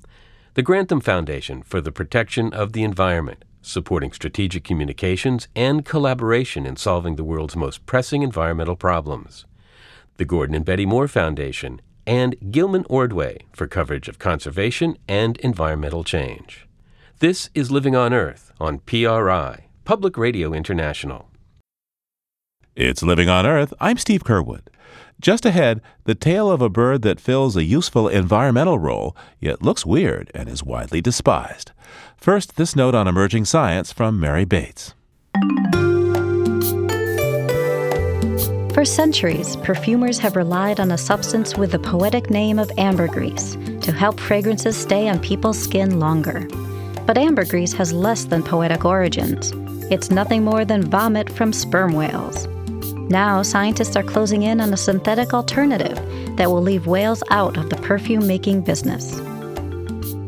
[0.55, 6.77] The Grantham Foundation for the Protection of the Environment, supporting strategic communications and collaboration in
[6.77, 9.45] solving the world's most pressing environmental problems.
[10.17, 16.05] The Gordon and Betty Moore Foundation and Gilman Ordway for coverage of conservation and environmental
[16.05, 16.67] change.
[17.19, 21.29] This is Living on Earth on PRI, Public Radio International.
[22.75, 23.73] It's Living on Earth.
[23.81, 24.62] I'm Steve Curwood.
[25.21, 29.87] Just ahead, the tale of a bird that fills a useful environmental role, yet looks
[29.87, 31.71] weird and is widely despised.
[32.17, 34.95] First, this note on emerging science from Mary Bates.
[38.75, 43.93] For centuries, perfumers have relied on a substance with the poetic name of ambergris to
[43.93, 46.49] help fragrances stay on people's skin longer.
[47.05, 49.53] But ambergris has less than poetic origins.
[49.93, 52.47] It's nothing more than vomit from sperm whales.
[53.11, 55.97] Now, scientists are closing in on a synthetic alternative
[56.39, 59.21] that will leave whales out of the perfume making business.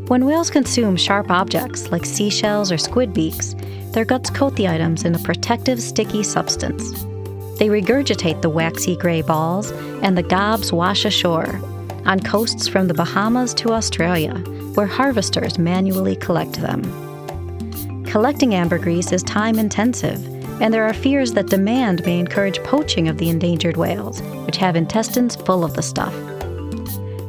[0.07, 3.55] When whales consume sharp objects like seashells or squid beaks,
[3.89, 7.07] their guts coat the items in a protective, sticky substance.
[7.57, 11.61] They regurgitate the waxy gray balls, and the gobs wash ashore
[12.05, 14.35] on coasts from the Bahamas to Australia,
[14.75, 16.83] where harvesters manually collect them.
[18.05, 20.23] Collecting ambergris is time intensive,
[20.61, 24.75] and there are fears that demand may encourage poaching of the endangered whales, which have
[24.75, 26.13] intestines full of the stuff.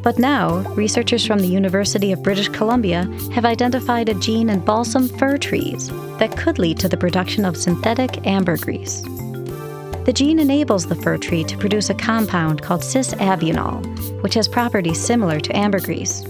[0.03, 5.09] But now, researchers from the University of British Columbia have identified a gene in balsam
[5.09, 9.03] fir trees that could lead to the production of synthetic ambergris.
[10.07, 15.05] The gene enables the fir tree to produce a compound called cis-abienol, which has properties
[15.05, 16.25] similar to ambergris.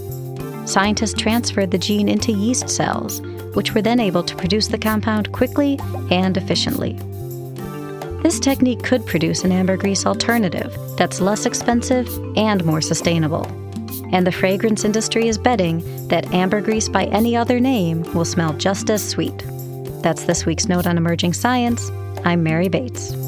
[0.65, 3.21] Scientists transferred the gene into yeast cells,
[3.53, 5.79] which were then able to produce the compound quickly
[6.11, 6.95] and efficiently.
[8.23, 13.47] This technique could produce an ambergris alternative that's less expensive and more sustainable.
[14.11, 18.89] And the fragrance industry is betting that ambergris by any other name will smell just
[18.89, 19.45] as sweet.
[20.03, 21.91] That's this week's Note on Emerging Science.
[22.25, 23.26] I'm Mary Bates.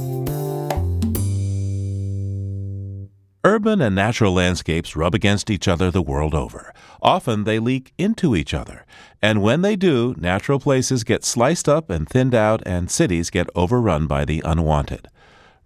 [3.48, 6.70] Urban and natural landscapes rub against each other the world over.
[7.00, 8.84] Often they leak into each other.
[9.22, 13.48] And when they do, natural places get sliced up and thinned out, and cities get
[13.54, 15.08] overrun by the unwanted.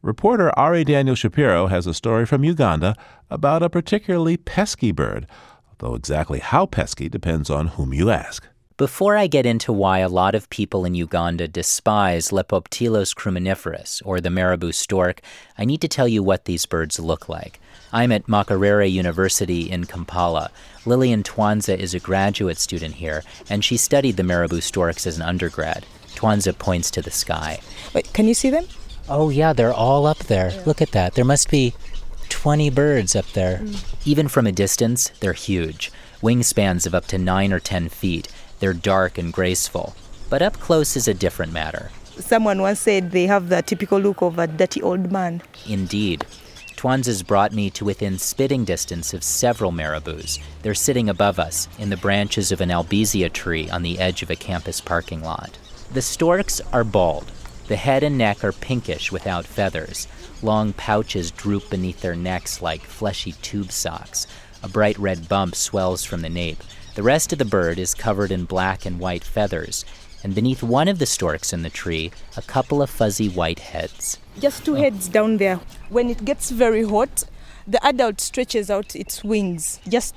[0.01, 2.95] Reporter Ari Daniel Shapiro has a story from Uganda
[3.29, 5.27] about a particularly pesky bird,
[5.79, 8.47] though exactly how pesky depends on whom you ask.
[8.77, 14.21] Before I get into why a lot of people in Uganda despise Leptoptilos crumeniferus, or
[14.21, 15.21] the marabou stork,
[15.59, 17.61] I need to tell you what these birds look like.
[17.93, 20.51] I'm at Makerere University in Kampala.
[20.87, 25.23] Lillian Twanza is a graduate student here, and she studied the marabou storks as an
[25.23, 25.85] undergrad.
[26.15, 27.61] Twanza points to the sky.
[27.95, 28.67] Wait, can you see them?
[29.09, 30.53] Oh, yeah, they're all up there.
[30.65, 31.15] Look at that.
[31.15, 31.75] There must be
[32.31, 33.59] 20 birds up there.
[33.59, 34.07] Mm.
[34.07, 35.93] Even from a distance, they're huge.
[36.23, 38.29] Wingspans of up to 9 or 10 feet.
[38.61, 39.95] They're dark and graceful.
[40.31, 41.91] But up close is a different matter.
[42.19, 45.43] Someone once said they have the typical look of a dirty old man.
[45.67, 46.25] Indeed.
[46.83, 50.41] Twanza's brought me to within spitting distance of several marabous.
[50.63, 54.31] They're sitting above us in the branches of an albizia tree on the edge of
[54.31, 55.57] a campus parking lot.
[55.93, 57.31] The storks are bald.
[57.69, 60.09] The head and neck are pinkish without feathers.
[60.43, 64.27] Long pouches droop beneath their necks like fleshy tube socks.
[64.61, 66.65] A bright red bump swells from the nape.
[66.97, 69.85] The rest of the bird is covered in black and white feathers,
[70.25, 74.19] and beneath one of the storks in the tree, a couple of fuzzy white heads.
[74.39, 74.81] Just two oh.
[74.81, 75.61] heads down there.
[75.89, 77.25] When it gets very hot,
[77.67, 80.15] the adult stretches out its wings, just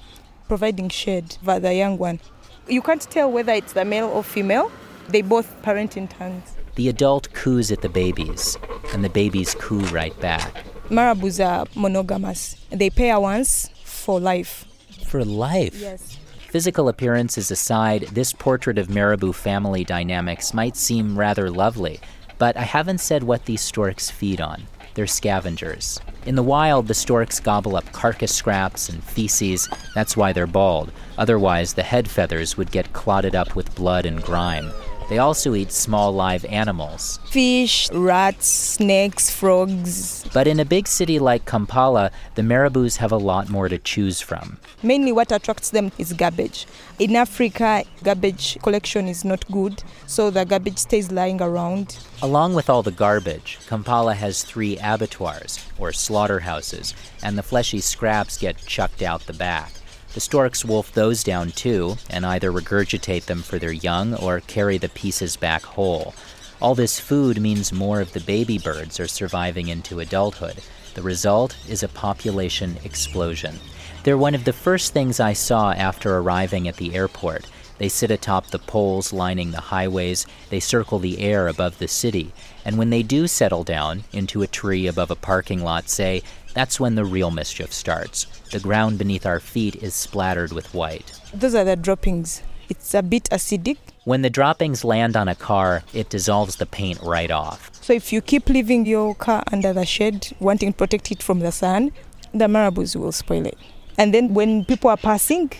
[0.48, 2.20] providing shade for the young one.
[2.68, 4.72] You can't tell whether it's the male or female.
[5.10, 6.56] They both parent in turns.
[6.76, 8.58] The adult coos at the babies,
[8.94, 10.66] and the babies coo right back.
[10.90, 12.56] Marabous are monogamous.
[12.70, 14.66] They pair once for life.
[15.06, 15.76] For life?
[15.76, 16.18] Yes.
[16.50, 22.00] Physical appearances aside, this portrait of marabou family dynamics might seem rather lovely,
[22.38, 24.68] but I haven't said what these storks feed on.
[24.96, 26.00] They're scavengers.
[26.26, 29.68] In the wild, the storks gobble up carcass scraps and feces.
[29.94, 30.92] That's why they're bald.
[31.18, 34.72] Otherwise, the head feathers would get clotted up with blood and grime.
[35.08, 37.20] They also eat small live animals.
[37.30, 40.26] Fish, rats, snakes, frogs.
[40.34, 44.20] But in a big city like Kampala, the marabous have a lot more to choose
[44.20, 44.58] from.
[44.82, 46.66] Mainly, what attracts them is garbage.
[46.98, 51.98] In Africa, garbage collection is not good, so the garbage stays lying around.
[52.24, 58.38] Along with all the garbage, Kampala has three abattoirs, or slaughterhouses, and the fleshy scraps
[58.40, 59.72] get chucked out the back.
[60.16, 64.78] The storks wolf those down too, and either regurgitate them for their young or carry
[64.78, 66.16] the pieces back whole.
[66.62, 70.62] All this food means more of the baby birds are surviving into adulthood.
[70.94, 73.60] The result is a population explosion.
[74.04, 77.48] They're one of the first things I saw after arriving at the airport.
[77.78, 82.32] They sit atop the poles lining the highways, they circle the air above the city,
[82.64, 86.24] and when they do settle down into a tree above a parking lot, say,
[86.56, 88.26] that's when the real mischief starts.
[88.52, 91.20] The ground beneath our feet is splattered with white.
[91.34, 92.42] Those are the droppings.
[92.70, 93.78] It's a bit acidic.
[94.06, 97.70] When the droppings land on a car, it dissolves the paint right off.
[97.82, 101.42] So if you keep leaving your car under the shade, wanting to protect it from
[101.42, 101.92] the sun,
[102.34, 103.58] the marabous will spoil it.
[103.98, 105.52] And then when people are passing,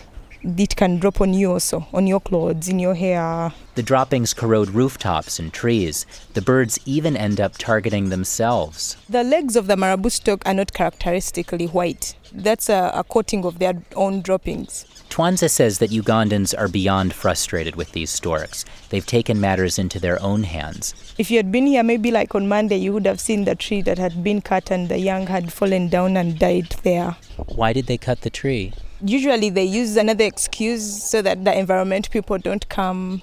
[0.42, 3.52] it can drop on you also, on your clothes, in your hair.
[3.74, 6.06] The droppings corrode rooftops and trees.
[6.34, 8.96] The birds even end up targeting themselves.
[9.08, 12.14] The legs of the marabou stork are not characteristically white.
[12.32, 14.86] That's a, a coating of their own droppings.
[15.10, 18.64] Twanza says that Ugandans are beyond frustrated with these storks.
[18.90, 20.94] They've taken matters into their own hands.
[21.18, 23.82] If you had been here, maybe like on Monday, you would have seen the tree
[23.82, 27.16] that had been cut and the young had fallen down and died there.
[27.36, 28.72] Why did they cut the tree?
[29.06, 33.22] Usually they use another excuse so that the environment people don't come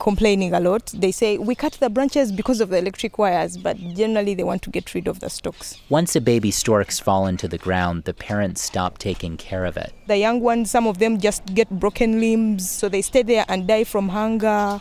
[0.00, 0.86] complaining a lot.
[0.86, 4.62] They say, we cut the branches because of the electric wires, but generally they want
[4.62, 5.78] to get rid of the stalks.
[5.88, 9.92] Once a baby stork's fallen to the ground, the parents stop taking care of it.
[10.08, 13.68] The young ones, some of them just get broken limbs, so they stay there and
[13.68, 14.80] die from hunger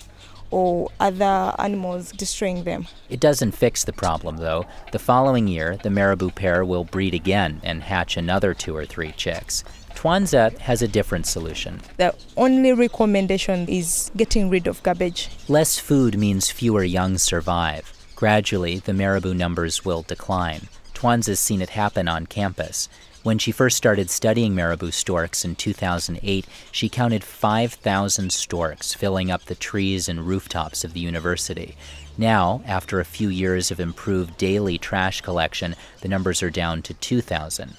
[0.51, 2.87] or other animals destroying them.
[3.07, 4.65] It doesn't fix the problem, though.
[4.91, 9.11] The following year, the marabou pair will breed again and hatch another two or three
[9.11, 9.63] chicks.
[9.99, 11.81] Twanza has a different solution.
[11.97, 15.29] The only recommendation is getting rid of garbage.
[15.49, 17.91] Less food means fewer young survive.
[18.15, 20.69] Gradually, the marabou numbers will decline.
[20.93, 22.87] Twanza's seen it happen on campus.
[23.23, 29.43] When she first started studying marabou storks in 2008, she counted 5,000 storks filling up
[29.45, 31.75] the trees and rooftops of the university.
[32.17, 36.93] Now, after a few years of improved daily trash collection, the numbers are down to
[36.93, 37.75] 2,000.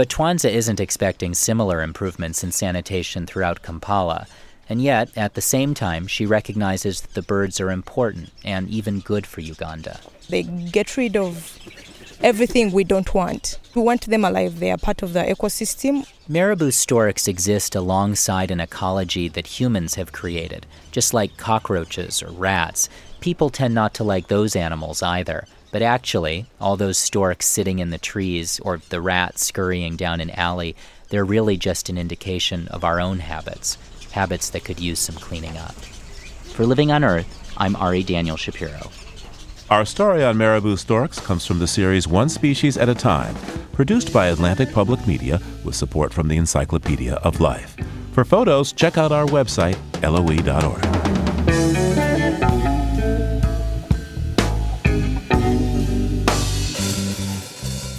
[0.00, 4.26] But Twanza isn't expecting similar improvements in sanitation throughout Kampala.
[4.66, 9.00] And yet, at the same time, she recognizes that the birds are important and even
[9.00, 10.00] good for Uganda.
[10.30, 11.58] They get rid of
[12.22, 13.58] everything we don't want.
[13.74, 14.58] We want them alive.
[14.58, 16.06] They are part of the ecosystem.
[16.26, 22.88] Marabou storks exist alongside an ecology that humans have created, just like cockroaches or rats.
[23.20, 25.46] People tend not to like those animals either.
[25.72, 30.30] But actually, all those storks sitting in the trees or the rats scurrying down an
[30.30, 30.74] alley,
[31.08, 33.78] they're really just an indication of our own habits,
[34.12, 35.74] habits that could use some cleaning up.
[36.54, 38.90] For Living on Earth, I'm Ari Daniel Shapiro.
[39.70, 43.36] Our story on marabou storks comes from the series One Species at a Time,
[43.72, 47.76] produced by Atlantic Public Media with support from the Encyclopedia of Life.
[48.12, 51.29] For photos, check out our website, loe.org.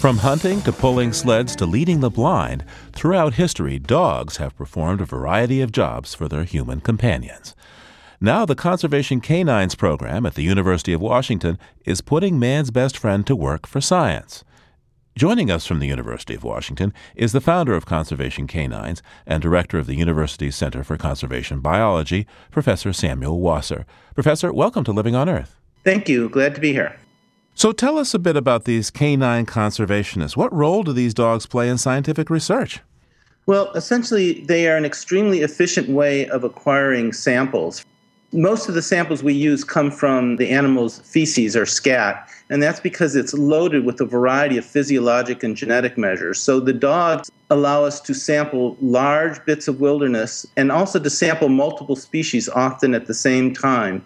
[0.01, 5.05] From hunting to pulling sleds to leading the blind, throughout history, dogs have performed a
[5.05, 7.55] variety of jobs for their human companions.
[8.19, 13.27] Now, the Conservation Canines program at the University of Washington is putting man's best friend
[13.27, 14.43] to work for science.
[15.15, 19.77] Joining us from the University of Washington is the founder of Conservation Canines and director
[19.77, 23.85] of the university's Center for Conservation Biology, Professor Samuel Wasser.
[24.15, 25.59] Professor, welcome to Living on Earth.
[25.83, 26.27] Thank you.
[26.27, 26.97] Glad to be here.
[27.55, 30.35] So tell us a bit about these canine conservationists.
[30.35, 32.79] What role do these dogs play in scientific research?
[33.45, 37.85] Well, essentially, they are an extremely efficient way of acquiring samples.
[38.33, 42.79] Most of the samples we use come from the animal's feces or scat, and that's
[42.79, 46.39] because it's loaded with a variety of physiologic and genetic measures.
[46.39, 51.49] So the dogs allow us to sample large bits of wilderness and also to sample
[51.49, 54.05] multiple species often at the same time.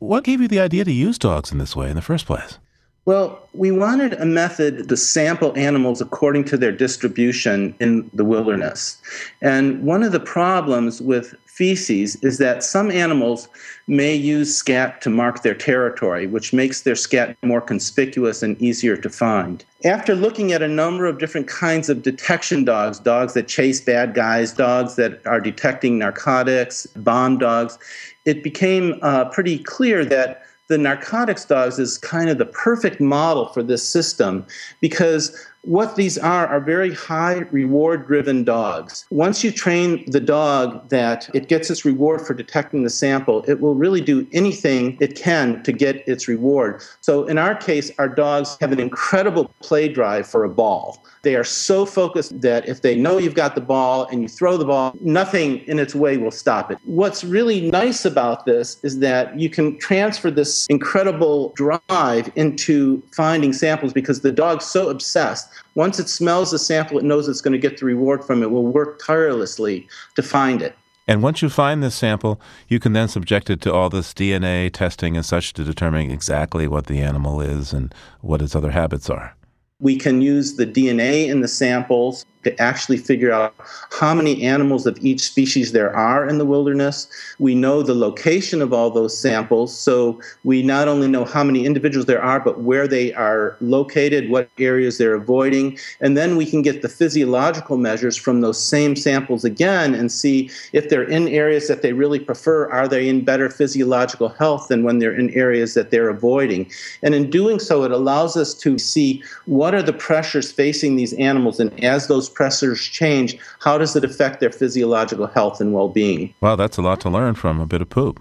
[0.00, 2.58] What gave you the idea to use dogs in this way in the first place?
[3.04, 9.02] Well, we wanted a method to sample animals according to their distribution in the wilderness.
[9.40, 13.48] And one of the problems with feces is that some animals
[13.88, 18.96] may use scat to mark their territory, which makes their scat more conspicuous and easier
[18.96, 19.64] to find.
[19.84, 24.14] After looking at a number of different kinds of detection dogs, dogs that chase bad
[24.14, 27.78] guys, dogs that are detecting narcotics, bomb dogs,
[28.24, 33.46] it became uh, pretty clear that the narcotics dogs is kind of the perfect model
[33.48, 34.44] for this system
[34.80, 39.06] because what these are are very high reward driven dogs.
[39.10, 43.60] Once you train the dog that it gets its reward for detecting the sample, it
[43.60, 46.82] will really do anything it can to get its reward.
[47.00, 51.02] So in our case, our dogs have an incredible play drive for a ball.
[51.22, 54.56] They are so focused that if they know you've got the ball and you throw
[54.56, 56.78] the ball, nothing in its way will stop it.
[56.84, 63.52] What's really nice about this is that you can transfer this incredible drive into finding
[63.52, 67.52] samples because the dog's so obsessed once it smells the sample, it knows it's going
[67.52, 68.50] to get the reward from it.
[68.50, 69.86] Will work tirelessly
[70.16, 70.76] to find it.
[71.08, 74.72] And once you find this sample, you can then subject it to all this DNA
[74.72, 79.10] testing and such to determine exactly what the animal is and what its other habits
[79.10, 79.34] are.
[79.80, 83.54] We can use the DNA in the samples to actually figure out
[83.90, 87.06] how many animals of each species there are in the wilderness.
[87.38, 91.64] We know the location of all those samples, so we not only know how many
[91.64, 96.46] individuals there are, but where they are located, what areas they're avoiding, and then we
[96.46, 101.28] can get the physiological measures from those same samples again and see if they're in
[101.28, 105.30] areas that they really prefer, are they in better physiological health than when they're in
[105.30, 106.70] areas that they're avoiding.
[107.02, 111.12] And in doing so, it allows us to see what are the pressures facing these
[111.14, 115.88] animals, and as those pressures change, how does it affect their physiological health and well
[115.88, 116.34] being?
[116.40, 118.20] Wow, that's a lot to learn from a bit of poop.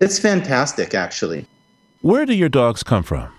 [0.00, 1.46] It's fantastic, actually.
[2.00, 3.32] Where do your dogs come from?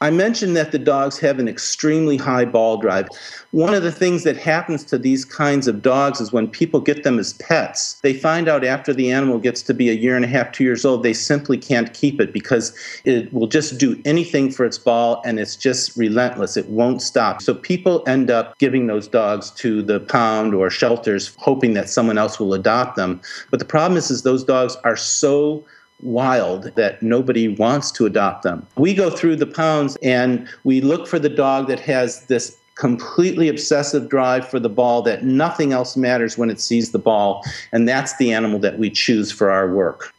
[0.00, 3.08] I mentioned that the dogs have an extremely high ball drive.
[3.52, 7.02] One of the things that happens to these kinds of dogs is when people get
[7.02, 10.24] them as pets, they find out after the animal gets to be a year and
[10.24, 14.00] a half, two years old, they simply can't keep it because it will just do
[14.04, 16.58] anything for its ball and it's just relentless.
[16.58, 17.40] It won't stop.
[17.40, 22.18] So people end up giving those dogs to the pound or shelters, hoping that someone
[22.18, 23.20] else will adopt them.
[23.50, 25.64] But the problem is, is those dogs are so
[26.02, 28.66] wild that nobody wants to adopt them.
[28.76, 33.48] We go through the pounds and we look for the dog that has this completely
[33.48, 37.42] obsessive drive for the ball that nothing else matters when it sees the ball,
[37.72, 40.12] and that's the animal that we choose for our work.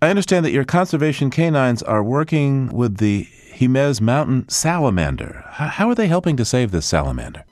[0.00, 5.44] I understand that your conservation canines are working with the Jemez Mountain salamander.
[5.48, 7.44] How are they helping to save this salamander?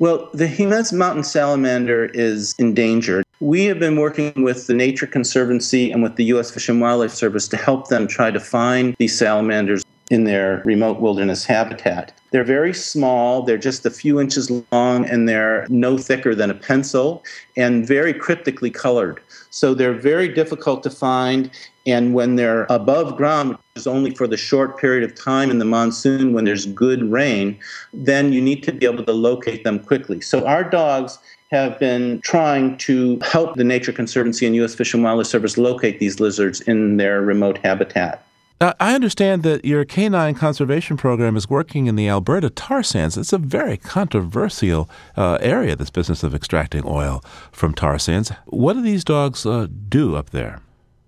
[0.00, 3.24] Well, the Jemez Mountain salamander is endangered.
[3.40, 6.52] We have been working with the Nature Conservancy and with the U.S.
[6.52, 11.00] Fish and Wildlife Service to help them try to find these salamanders in their remote
[11.00, 12.12] wilderness habitat.
[12.30, 16.54] They're very small, they're just a few inches long, and they're no thicker than a
[16.54, 17.24] pencil
[17.56, 19.20] and very cryptically colored.
[19.50, 21.50] So they're very difficult to find.
[21.86, 25.58] And when they're above ground, which is only for the short period of time in
[25.58, 27.58] the monsoon when there's good rain,
[27.94, 30.20] then you need to be able to locate them quickly.
[30.20, 31.18] So our dogs
[31.50, 34.74] have been trying to help the Nature Conservancy and U.S.
[34.74, 38.27] Fish and Wildlife Service locate these lizards in their remote habitat.
[38.60, 43.16] Uh, I understand that your canine conservation program is working in the Alberta tar sands.
[43.16, 48.32] It's a very controversial uh, area, this business of extracting oil from tar sands.
[48.46, 50.60] What do these dogs uh, do up there?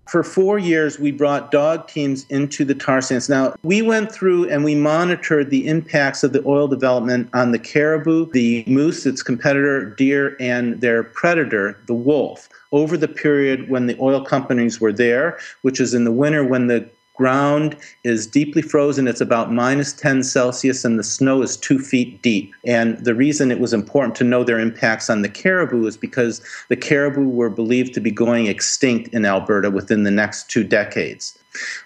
[0.08, 3.28] For four years, we brought dog teams into the tar sands.
[3.28, 7.58] Now, we went through and we monitored the impacts of the oil development on the
[7.58, 13.86] caribou, the moose, its competitor, deer, and their predator, the wolf, over the period when
[13.86, 18.62] the oil companies were there, which is in the winter when the ground is deeply
[18.62, 19.06] frozen.
[19.06, 22.54] It's about minus 10 Celsius, and the snow is two feet deep.
[22.64, 26.40] And the reason it was important to know their impacts on the caribou is because
[26.68, 31.38] the caribou were believed to be going extinct in Alberta within the next two decades.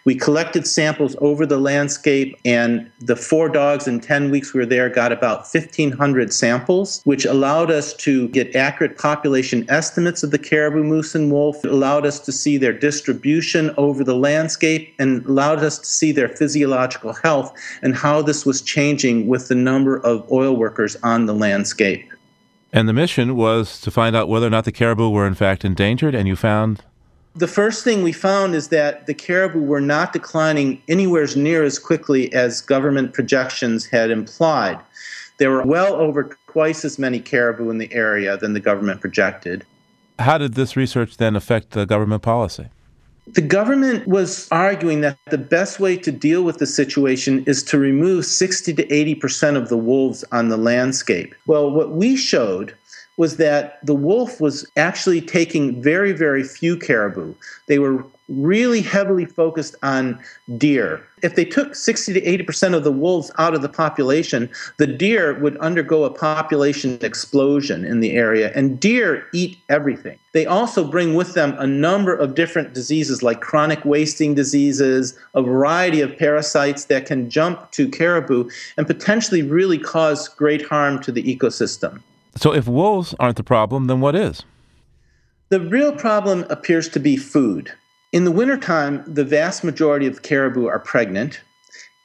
[0.04, 4.66] We collected samples over the landscape, and the four dogs in 10 weeks we were
[4.66, 10.38] there got about 1,500 samples, which allowed us to get accurate population estimates of the
[10.38, 15.24] caribou, moose, and wolf, it allowed us to see their distribution over the landscape, and
[15.26, 17.52] allowed us to see their physiological health
[17.82, 22.10] and how this was changing with the number of oil workers on the landscape.
[22.72, 25.64] And the mission was to find out whether or not the caribou were in fact
[25.64, 26.82] endangered, and you found
[27.34, 31.78] the first thing we found is that the caribou were not declining anywhere near as
[31.78, 34.78] quickly as government projections had implied.
[35.38, 39.64] There were well over twice as many caribou in the area than the government projected.
[40.20, 42.68] How did this research then affect the government policy?
[43.26, 47.78] The government was arguing that the best way to deal with the situation is to
[47.78, 51.34] remove 60 to 80% of the wolves on the landscape.
[51.46, 52.74] Well, what we showed
[53.16, 57.34] was that the wolf was actually taking very, very few caribou.
[57.66, 60.18] They were really heavily focused on
[60.56, 61.04] deer.
[61.22, 64.48] If they took 60 to 80% of the wolves out of the population,
[64.78, 70.18] the deer would undergo a population explosion in the area, and deer eat everything.
[70.32, 75.42] They also bring with them a number of different diseases like chronic wasting diseases, a
[75.42, 81.12] variety of parasites that can jump to caribou and potentially really cause great harm to
[81.12, 82.00] the ecosystem.
[82.36, 84.42] So if wolves aren't the problem, then what is?
[85.50, 87.72] The real problem appears to be food.
[88.12, 91.40] In the wintertime, the vast majority of caribou are pregnant,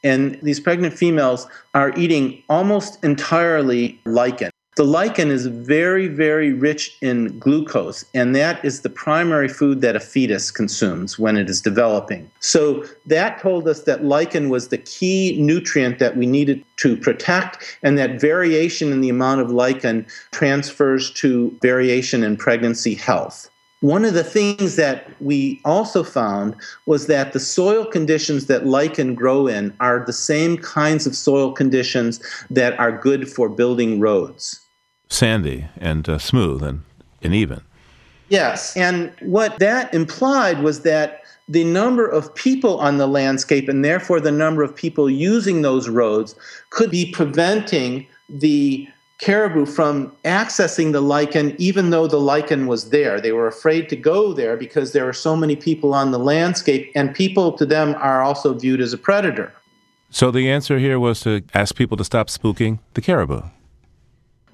[0.03, 4.51] and these pregnant females are eating almost entirely lichen.
[4.79, 9.97] The lichen is very, very rich in glucose, and that is the primary food that
[9.97, 12.31] a fetus consumes when it is developing.
[12.39, 17.77] So that told us that lichen was the key nutrient that we needed to protect,
[17.83, 23.49] and that variation in the amount of lichen transfers to variation in pregnancy health.
[23.81, 26.55] One of the things that we also found
[26.85, 31.51] was that the soil conditions that lichen grow in are the same kinds of soil
[31.51, 34.67] conditions that are good for building roads
[35.09, 36.83] sandy and uh, smooth and,
[37.21, 37.61] and even.
[38.29, 38.77] Yes.
[38.77, 44.19] And what that implied was that the number of people on the landscape and therefore
[44.19, 46.35] the number of people using those roads
[46.69, 48.87] could be preventing the
[49.17, 53.19] caribou from accessing the lichen even though the lichen was there.
[53.19, 56.91] They were afraid to go there because there were so many people on the landscape,
[56.95, 59.51] and people to them are also viewed as a predator.
[60.09, 63.41] So the answer here was to ask people to stop spooking the caribou.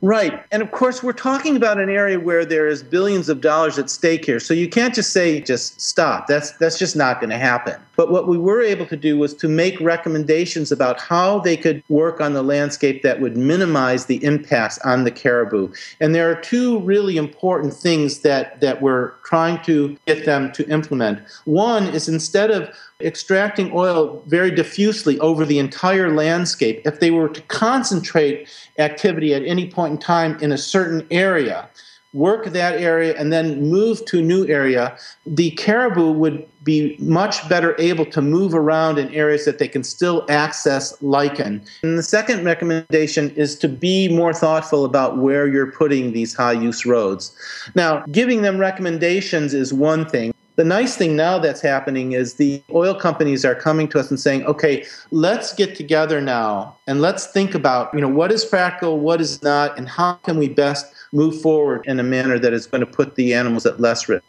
[0.02, 0.43] Right.
[0.52, 3.89] And of course, we're talking about an area where there is billions of dollars at
[3.89, 4.39] stake here.
[4.39, 6.28] So you can't just say, just stop.
[6.28, 7.80] That's, that's just not going to happen.
[7.96, 11.82] But what we were able to do was to make recommendations about how they could
[11.88, 15.72] work on the landscape that would minimize the impacts on the caribou.
[16.02, 20.68] And there are two really important things that, that we're trying to get them to
[20.70, 21.20] implement.
[21.46, 22.70] One is instead of
[23.02, 28.48] extracting oil very diffusely over the entire landscape, if they were to concentrate
[28.80, 31.68] activity at any point in time in a certain area,
[32.14, 37.48] work that area, and then move to a new area, the caribou would be much
[37.50, 41.62] better able to move around in areas that they can still access lichen.
[41.84, 46.54] And the second recommendation is to be more thoughtful about where you're putting these high
[46.54, 47.36] use roads.
[47.76, 50.34] Now, giving them recommendations is one thing.
[50.56, 54.20] The nice thing now that's happening is the oil companies are coming to us and
[54.20, 58.99] saying, okay, let's get together now and let's think about, you know, what is practical,
[58.99, 62.68] what is not, and how can we best move forward in a manner that is
[62.68, 64.24] going to put the animals at less risk.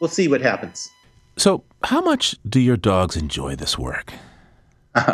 [0.00, 0.90] We'll see what happens.
[1.36, 4.12] So, how much do your dogs enjoy this work?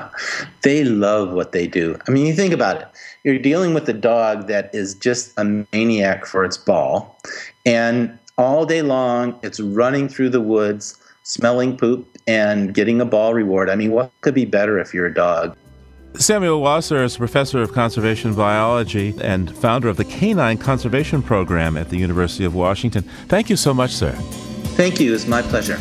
[0.62, 1.98] they love what they do.
[2.06, 2.88] I mean, you think about it.
[3.24, 7.18] You're dealing with a dog that is just a maniac for its ball.
[7.66, 9.38] And all day long.
[9.42, 13.70] It's running through the woods, smelling poop, and getting a ball reward.
[13.70, 15.56] I mean, what could be better if you're a dog?
[16.16, 21.90] Samuel Wasser is professor of conservation biology and founder of the Canine Conservation Program at
[21.90, 23.02] the University of Washington.
[23.26, 24.12] Thank you so much, sir.
[24.76, 25.12] Thank you.
[25.12, 25.78] It's my pleasure.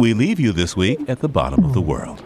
[0.00, 2.20] We leave you this week at the bottom of the world.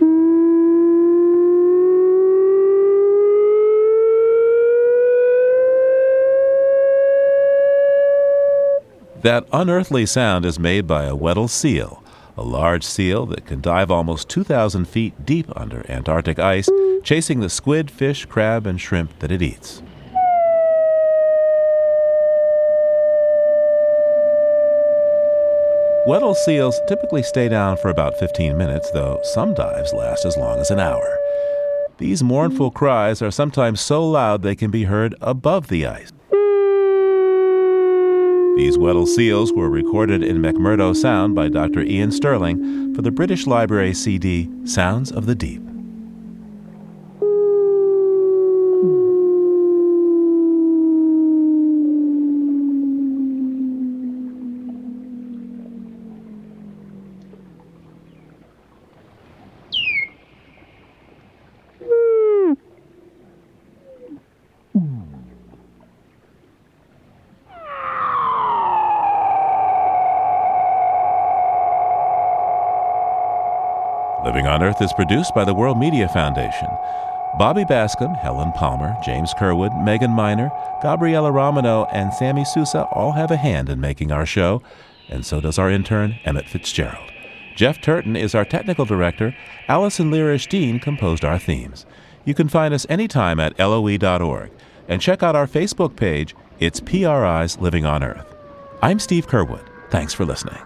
[9.22, 12.05] That unearthly sound is made by a Weddell seal,
[12.37, 16.68] a large seal that can dive almost 2,000 feet deep under Antarctic ice
[17.03, 19.83] chasing the squid, fish, crab, and shrimp that it eats.
[26.07, 30.59] Weddell seals typically stay down for about 15 minutes, though some dives last as long
[30.59, 31.19] as an hour.
[31.97, 36.13] These mournful cries are sometimes so loud they can be heard above the ice.
[38.59, 41.81] These Weddell seals were recorded in McMurdo Sound by Dr.
[41.81, 45.74] Ian Stirling for the British Library CD Sounds of the Deep.
[74.55, 76.69] On Earth is produced by the World Media Foundation.
[77.41, 80.49] Bobby Bascomb, Helen Palmer, James Curwood, Megan Miner,
[80.81, 84.63] Gabriella Romano, and Sammy Sousa all have a hand in making our show,
[85.09, 87.11] and so does our intern, Emmett Fitzgerald.
[87.57, 89.35] Jeff Turton is our technical director.
[89.67, 91.85] Allison Lirish Dean composed our themes.
[92.25, 94.53] You can find us anytime at loe.org
[94.87, 96.37] and check out our Facebook page.
[96.61, 98.33] It's PRI's Living on Earth.
[98.81, 99.67] I'm Steve Curwood.
[99.91, 100.63] Thanks for listening.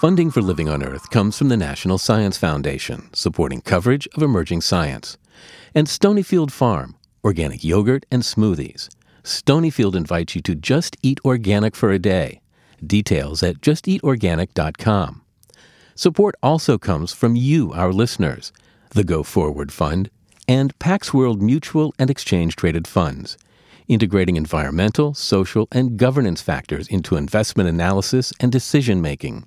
[0.00, 4.60] Funding for Living on Earth comes from the National Science Foundation, supporting coverage of emerging
[4.60, 5.16] science,
[5.74, 8.88] and Stonyfield Farm, organic yogurt and smoothies.
[9.22, 12.42] Stonyfield invites you to just eat organic for a day.
[12.84, 15.22] Details at justeatorganic.com.
[15.94, 18.52] Support also comes from you, our listeners,
[18.90, 20.10] the Go Forward Fund,
[20.46, 23.38] and Pax World Mutual and Exchange Traded Funds,
[23.88, 29.46] integrating environmental, social, and governance factors into investment analysis and decision making.